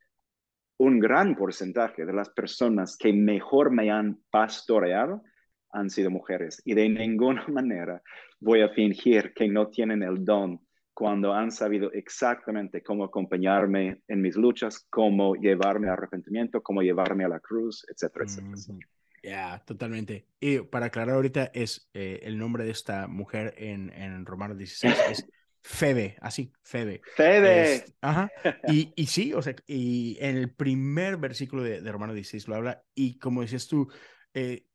[0.79, 5.23] un gran porcentaje de las personas que mejor me han pastoreado
[5.71, 6.63] han sido mujeres.
[6.65, 8.03] Y de ninguna manera
[8.41, 10.61] voy a fingir que no tienen el don
[10.95, 17.25] cuando han sabido exactamente cómo acompañarme en mis luchas, cómo llevarme al arrepentimiento, cómo llevarme
[17.25, 18.79] a la cruz, etcétera, etcétera.
[19.23, 20.27] Ya, totalmente.
[20.41, 24.95] Y para aclarar ahorita, es eh, el nombre de esta mujer en, en Romanos 16
[25.11, 25.31] es
[25.63, 27.01] Febe, así, Febe.
[27.17, 27.85] Febe.
[28.01, 28.31] ajá.
[28.69, 32.57] Y, y, sí, o sea, y en el primer versículo de, de Romanos 16 lo
[32.57, 33.89] habla, y como decías tú,
[34.35, 34.67] eh,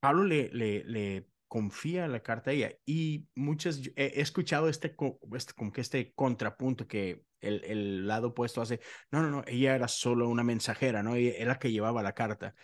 [0.00, 2.72] Pablo le, le, le confía la carta a ella.
[2.84, 4.94] Y muchas, he, escuchado este,
[5.34, 9.74] este, como que este contrapunto que el, el, lado opuesto hace, no, no, no, ella
[9.74, 11.14] era solo una mensajera, ¿no?
[11.14, 12.54] Ella era la que llevaba la carta.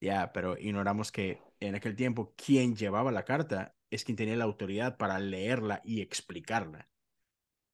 [0.00, 4.44] Ya, pero ignoramos que en aquel tiempo quien llevaba la carta es quien tenía la
[4.44, 6.88] autoridad para leerla y explicarla.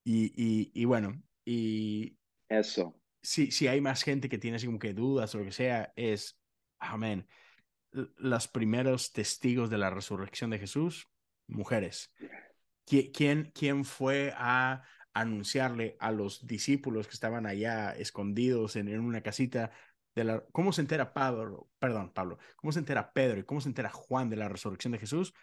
[0.05, 2.19] Y, y, y bueno, y...
[2.49, 3.01] Eso.
[3.23, 5.93] Si, si hay más gente que tiene así como que dudas o lo que sea,
[5.97, 6.39] es,
[6.79, 7.27] amén
[7.97, 11.09] los primeros testigos de la resurrección de Jesús?
[11.47, 12.13] Mujeres.
[12.85, 19.71] ¿Quién, quién fue a anunciarle a los discípulos que estaban allá escondidos en, una casita
[20.15, 20.45] de la...
[20.53, 21.71] ¿Cómo se entera Pablo?
[21.79, 22.39] Perdón, Pablo.
[22.57, 25.35] ¿Cómo se entera Pedro y cómo se entera Juan de la resurrección de Jesús?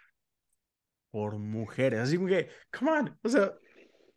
[1.13, 1.99] Por mujeres.
[1.99, 3.53] Así como que, come on, o sea,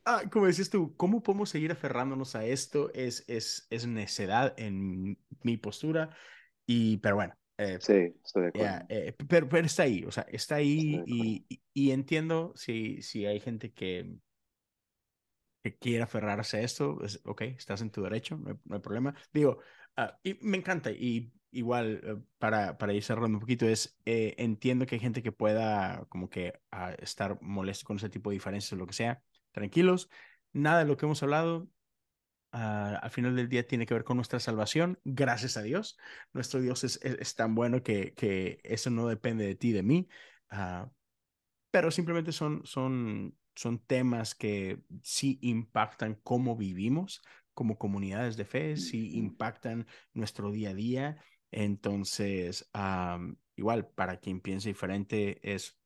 [0.06, 2.90] ah, como decías tú, ¿cómo podemos seguir aferrándonos a esto?
[2.94, 6.16] Es, es, es necedad en mi postura.
[6.64, 8.86] Y, pero bueno, eh, sí, estoy de acuerdo.
[8.88, 13.40] Eh, pero, pero, está ahí, o sea, está ahí y, y, entiendo si, si hay
[13.40, 14.14] gente que,
[15.62, 19.14] que quiere aferrarse a esto, es, ok, estás en tu derecho, no hay, problema.
[19.32, 19.58] Digo,
[19.96, 24.86] ah, y me encanta, y igual eh, para, para ir cerrando un poquito, es, entiendo
[24.86, 28.72] que hay gente que pueda como que ah, estar molesto con ese tipo de diferencias
[28.72, 29.22] o lo que sea,
[29.52, 30.10] tranquilos,
[30.52, 31.68] nada de lo que hemos hablado
[32.58, 35.98] Ah, al final del día tiene que ver con nuestra salvación, gracias a Dios.
[36.32, 40.08] Nuestro Dios es, es, tan bueno que, que, eso no depende de ti, de mí,
[40.52, 40.88] uh,
[41.70, 47.22] pero simplemente son, son, son temas que sí impactan cómo vivimos
[47.52, 51.22] como comunidades de fe, sí impactan nuestro día a día.
[51.56, 52.70] Entonces,
[53.56, 55.78] igual, para quien piense diferente, es,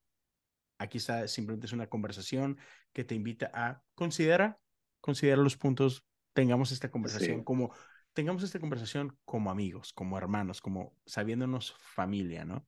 [0.78, 2.58] aquí está, simplemente es una conversación
[2.92, 4.58] que te invita a considerar,
[5.00, 7.72] considerar los puntos tengamos esta conversación como,
[8.14, 12.66] tengamos esta conversación como amigos, como hermanos, como sabiéndonos familia, ¿no?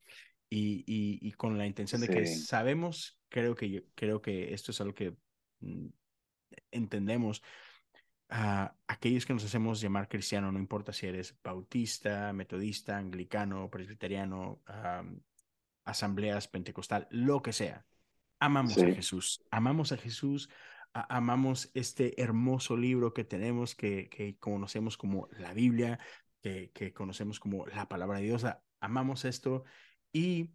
[0.48, 4.94] Y, y, con la intención de que sabemos, creo que, creo que esto es algo
[4.94, 5.16] que
[5.58, 5.88] mm,
[6.70, 7.42] entendemos.
[8.34, 14.62] A aquellos que nos hacemos llamar cristiano, no importa si eres bautista, metodista, anglicano, presbiteriano,
[15.84, 17.84] asambleas pentecostal, lo que sea.
[18.40, 20.48] Amamos a Jesús, amamos a Jesús,
[20.94, 25.98] amamos este hermoso libro que tenemos, que, que conocemos como la Biblia,
[26.40, 28.46] que, que conocemos como la palabra de Dios.
[28.80, 29.64] Amamos esto
[30.10, 30.50] y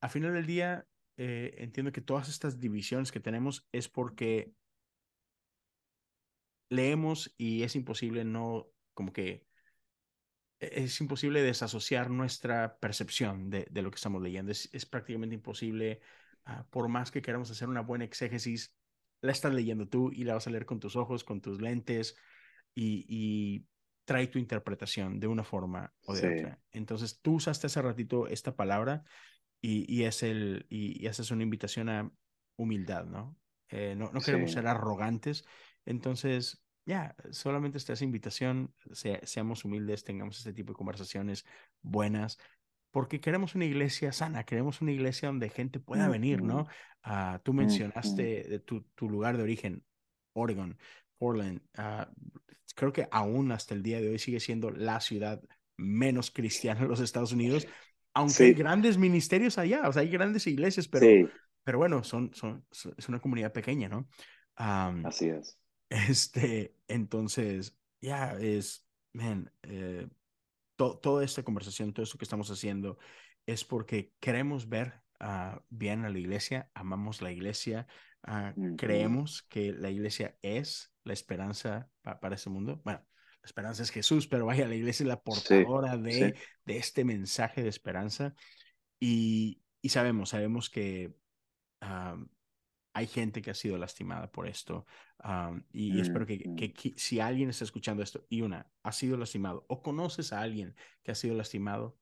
[0.00, 0.86] a final del día
[1.18, 4.54] eh, entiendo que todas estas divisiones que tenemos es porque
[6.70, 9.46] leemos y es imposible no, como que
[10.60, 14.52] e-, es imposible desasociar nuestra percepción de, de lo que estamos leyendo.
[14.52, 16.00] Es, es prácticamente imposible,
[16.44, 18.74] ah, por más que queramos hacer una buena exégesis,
[19.20, 22.16] la estás leyendo tú y la vas a leer con tus ojos, con tus lentes
[22.74, 23.66] y, y
[24.06, 26.62] trae tu interpretación de una forma o de otra.
[26.72, 29.04] Entonces, tú usaste hace ratito esta palabra
[29.60, 32.10] y, y es el, y, y haces una invitación a
[32.56, 33.36] humildad, ¿no?
[33.68, 35.44] Eh, no, no queremos ser arrogantes.
[35.90, 38.72] Entonces, ya, solamente esta es invitación,
[39.24, 41.44] seamos humildes, tengamos este tipo de conversaciones
[41.82, 42.38] buenas,
[42.92, 46.68] porque queremos una iglesia sana, queremos una iglesia donde gente pueda venir, ¿no?
[47.02, 49.84] Ah, tú mencionaste de tu, tu, lugar de origen,
[50.32, 50.78] Oregon,
[51.18, 51.60] Portland.
[51.76, 52.08] Ah,
[52.76, 55.42] creo que aún hasta el día de hoy sigue siendo la ciudad
[55.76, 57.66] menos cristiana de los Estados Unidos,
[58.14, 61.28] aunque hay grandes ministerios allá, o sea, hay grandes iglesias, pero,
[61.64, 62.64] pero bueno, son, son,
[62.96, 64.08] es una comunidad pequeña, ¿no?
[65.04, 65.59] Así es.
[65.90, 70.08] Este, entonces, ya es, man, eh,
[70.76, 72.96] toda esta conversación, todo esto que estamos haciendo
[73.44, 77.86] es porque queremos ver uh, bien a la iglesia, amamos la iglesia,
[78.26, 82.80] uh, creemos que la iglesia es la esperanza para ese mundo.
[82.84, 83.00] Bueno,
[83.42, 87.62] la esperanza es Jesús, pero vaya, la iglesia es la portadora de, de este mensaje
[87.62, 88.34] de esperanza.
[89.00, 91.14] Y, y sabemos, sabemos que
[91.82, 92.24] uh,
[92.92, 94.86] hay gente que ha sido lastimada por esto
[95.72, 99.82] y, espero que, que, si alguien está escuchando esto y una ha sido lastimado o
[99.82, 101.96] conoces a alguien que ha sido lastimado,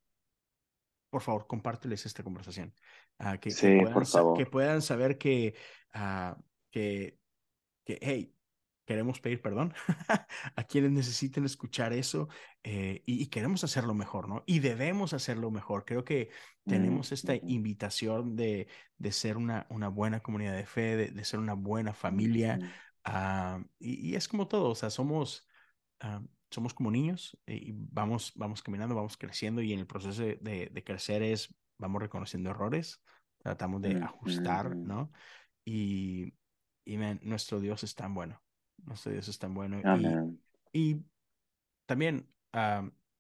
[1.10, 2.74] por favor, compárteles esta conversación.
[3.18, 5.54] Uh, que, puedan, que, puedan, saber que,
[5.94, 7.18] uh, que,
[7.84, 8.34] que, hey,
[8.88, 9.74] queremos pedir perdón
[10.56, 12.30] a quienes necesiten escuchar eso
[12.62, 14.44] eh, y, queremos hacerlo mejor, ¿no?
[14.46, 15.84] Y debemos hacerlo mejor.
[15.84, 16.30] Creo que
[16.64, 18.66] mm, tenemos esta invitación de,
[18.96, 22.58] de ser una, una buena comunidad de fe, de, ser una buena familia.
[23.04, 25.46] Ah, y, es como todo, o sea, somos,
[26.00, 30.70] ah, somos como niños y vamos, vamos caminando, vamos creciendo y en el proceso de,
[30.72, 33.02] de crecer es, vamos reconociendo errores,
[33.36, 35.12] tratamos de ajustar, ¿no?
[35.62, 36.32] Y,
[36.86, 38.40] y nuestro Dios es tan bueno
[38.84, 39.80] nuestro Dios es tan bueno.
[40.72, 41.04] Y, y,
[41.86, 42.28] también,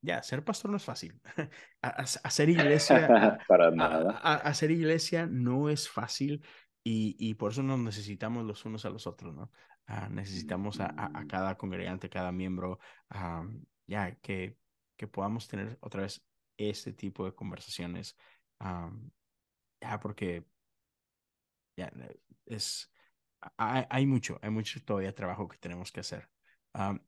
[0.00, 1.20] ya, ser pastor no es fácil.
[1.82, 3.38] hacer iglesia.
[3.48, 4.18] Para nada.
[4.18, 6.44] hacer iglesia no es fácil
[6.84, 9.50] y, y, por eso nos necesitamos los unos a los otros, ¿no?
[9.86, 11.26] Ah, necesitamos a, a, mm.
[11.28, 12.78] cada congregante, cada miembro,
[13.86, 14.58] ya, que,
[14.96, 16.22] que podamos tener otra vez
[16.56, 18.16] este tipo de conversaciones.
[19.80, 20.44] ya, porque
[21.76, 21.90] ya,
[22.46, 22.90] es
[23.56, 26.28] hay, mucho, hay mucho todavía trabajo que tenemos que hacer.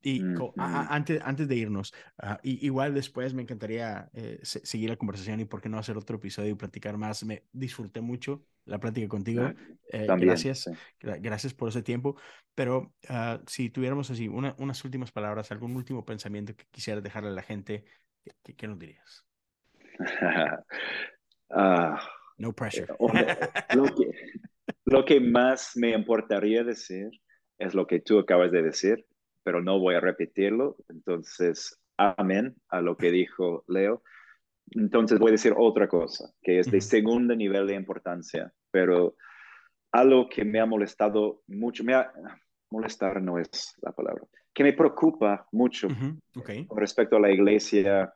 [0.01, 0.21] y
[0.57, 5.61] antes, antes de irnos, ah, igual después me encantaría eh, seguir la conversación y por
[5.61, 7.23] qué no hacer otro episodio y platicar más.
[7.23, 9.43] Me disfruté mucho la plática contigo.
[9.43, 9.55] Ah,
[9.91, 10.69] eh, gracias,
[10.99, 12.15] gracias por ese tiempo.
[12.55, 17.33] Pero ah, si tuviéramos así unas últimas palabras, algún último pensamiento que quisieras dejarle a
[17.33, 17.85] la gente,
[18.43, 19.25] ¿qué, qué nos dirías?
[22.37, 22.87] no pressure.
[23.13, 23.37] Eh,
[24.91, 27.09] lo que más me importaría decir
[27.57, 29.05] es lo que tú acabas de decir,
[29.43, 30.77] pero no voy a repetirlo.
[30.89, 34.03] Entonces, amén a lo que dijo Leo.
[34.71, 39.15] Entonces voy a decir otra cosa, que es de segundo nivel de importancia, pero
[39.91, 42.11] algo que me ha molestado mucho, me ha,
[42.69, 44.23] molestar no es la palabra,
[44.53, 45.89] que me preocupa mucho
[46.67, 48.13] con respecto a la iglesia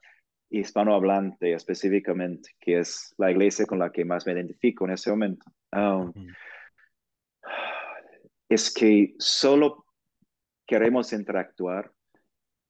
[0.49, 5.45] hispanohablante específicamente, que es la iglesia con la que más me identifico en ese momento.
[5.73, 6.13] Um,
[8.49, 9.85] es que solo
[10.65, 11.91] queremos interactuar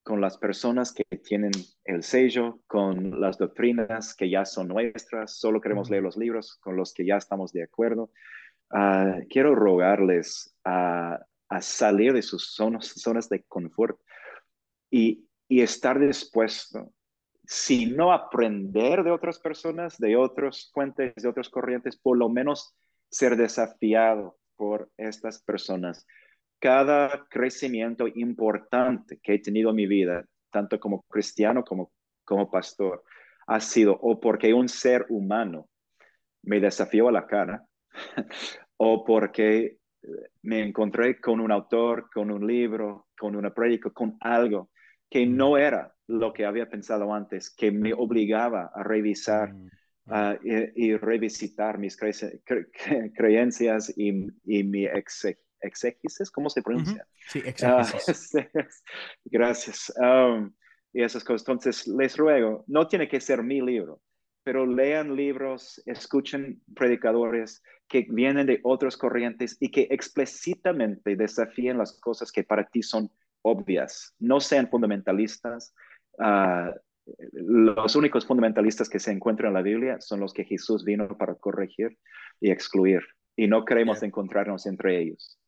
[0.03, 1.51] con las personas que tienen
[1.84, 6.76] el sello, con las doctrinas que ya son nuestras, solo queremos leer los libros con
[6.76, 8.11] los que ya estamos de acuerdo.
[8.69, 11.19] Ah, quiero rogarles a,
[11.61, 13.97] salir de sus zonas, zonas de confort
[14.91, 16.91] y, y estar dispuesto,
[17.45, 22.76] si no aprender de otras personas, de otros fuentes, de otras corrientes, por lo menos
[23.09, 26.06] ser desafiado por estas personas.
[26.60, 31.91] Cada crecimiento importante que he tenido en mi vida, tanto como cristiano como
[32.26, 33.03] como pastor,
[33.47, 35.70] ha sido o porque un ser humano
[36.43, 37.64] me desafió a la cara,
[38.78, 39.78] o porque
[40.41, 44.70] me encontré con un autor, con un libro, con una prédica, con algo
[45.10, 45.36] que mm.
[45.36, 49.70] no era lo que había pensado antes, que me obligaba a revisar mm.
[50.43, 51.97] Y, revisitar mis
[53.16, 54.88] creencias y, mi
[55.62, 57.08] exégesis, ¿cómo se pronuncia?
[57.28, 58.34] Sí, ah, exégesis.
[59.26, 59.93] gracias.
[59.97, 60.53] Um,
[60.93, 61.41] y esas cosas.
[61.41, 64.01] Entonces, les ruego, no tiene que ser mi libro,
[64.43, 71.99] pero lean libros, escuchen predicadores que vienen de otras corrientes y que explícitamente desafíen las
[71.99, 74.16] cosas que para ti son obvias.
[74.20, 75.74] No sean fundamentalistas.
[76.18, 76.72] Uh,
[77.32, 81.36] los únicos fundamentalistas que se encuentran en la Biblia son los que Jesús vino para
[81.36, 81.97] corregir
[82.39, 83.01] y excluir.
[83.36, 85.39] Y no queremos encontrarnos entre ellos.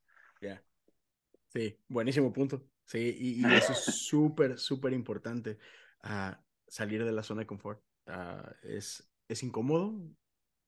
[1.50, 2.62] Sí, buenísimo punto.
[2.86, 5.58] Sí, y, eso es súper, súper importante.
[6.04, 6.36] Uh,
[6.68, 7.82] salir de la zona de confort.
[8.06, 9.96] Uh, es, es incómodo,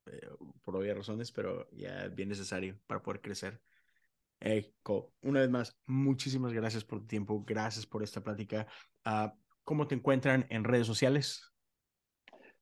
[0.07, 0.29] eh,
[0.63, 3.61] por obvias razones, pero ya es bien necesario para poder crecer.
[4.39, 4.73] Hey,
[5.21, 8.67] Una vez más, muchísimas gracias por tu tiempo, gracias por esta plática.
[9.05, 9.29] Uh,
[9.69, 11.53] ¿Cómo te encuentran en redes sociales?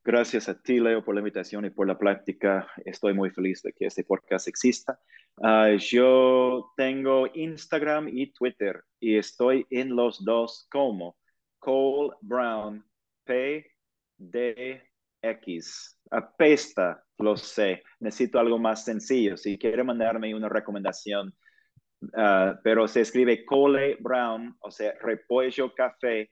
[0.04, 2.68] Gracias a ti, Leo, por la invitación y por la plática.
[2.84, 5.00] Estoy muy feliz de que este podcast exista.
[5.42, 11.16] Ah, yo tengo Instagram y Twitter y estoy en los dos como
[11.60, 12.86] Cole Brown
[13.24, 13.72] PDX.
[16.12, 17.84] Apesta, lo sé.
[18.02, 19.38] Necesito algo más sencillo.
[19.38, 21.34] Si quiere mandarme una recomendación,
[22.18, 26.32] ah, pero se escribe Cole Brown, o sea, repollo café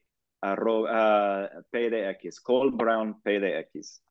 [0.51, 4.03] arroba, PDX, Cold Brown PDX.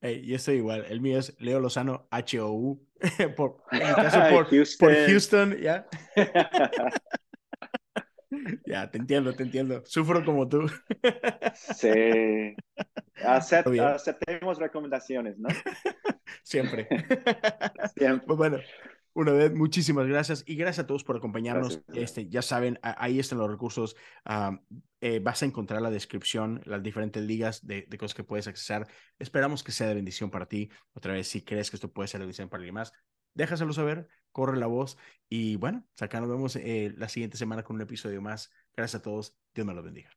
[0.00, 0.84] Hey, yo estoy igual.
[0.88, 2.86] El mío es Leo Lozano HOU.
[3.36, 5.86] por, en caso por Houston, por Houston ¿ya?
[8.66, 9.82] ya, te entiendo, te entiendo.
[9.86, 10.70] Sufro como tú.
[11.54, 12.54] sí.
[13.24, 15.48] aceptemos recomendaciones, ¿no?
[16.42, 16.88] Siempre.
[17.96, 18.26] Siempre.
[18.26, 18.58] Pues bueno,
[19.16, 21.80] una vez, muchísimas gracias y gracias a todos por acompañarnos.
[21.94, 23.96] Este, ya saben, ahí están los recursos.
[25.00, 28.86] Eh, vas a encontrar la descripción, las diferentes ligas de, cosas que puedes accesar.
[29.18, 30.68] Esperamos que sea de bendición para ti.
[30.92, 32.92] Otra vez, si crees que esto puede ser de bendición para alguien más,
[33.32, 34.98] déjaselo saber, corre la voz
[35.30, 38.52] y bueno, acá nos vemos eh, la siguiente semana con un episodio más.
[38.76, 39.34] Gracias a todos.
[39.54, 40.10] Dios me los bendiga.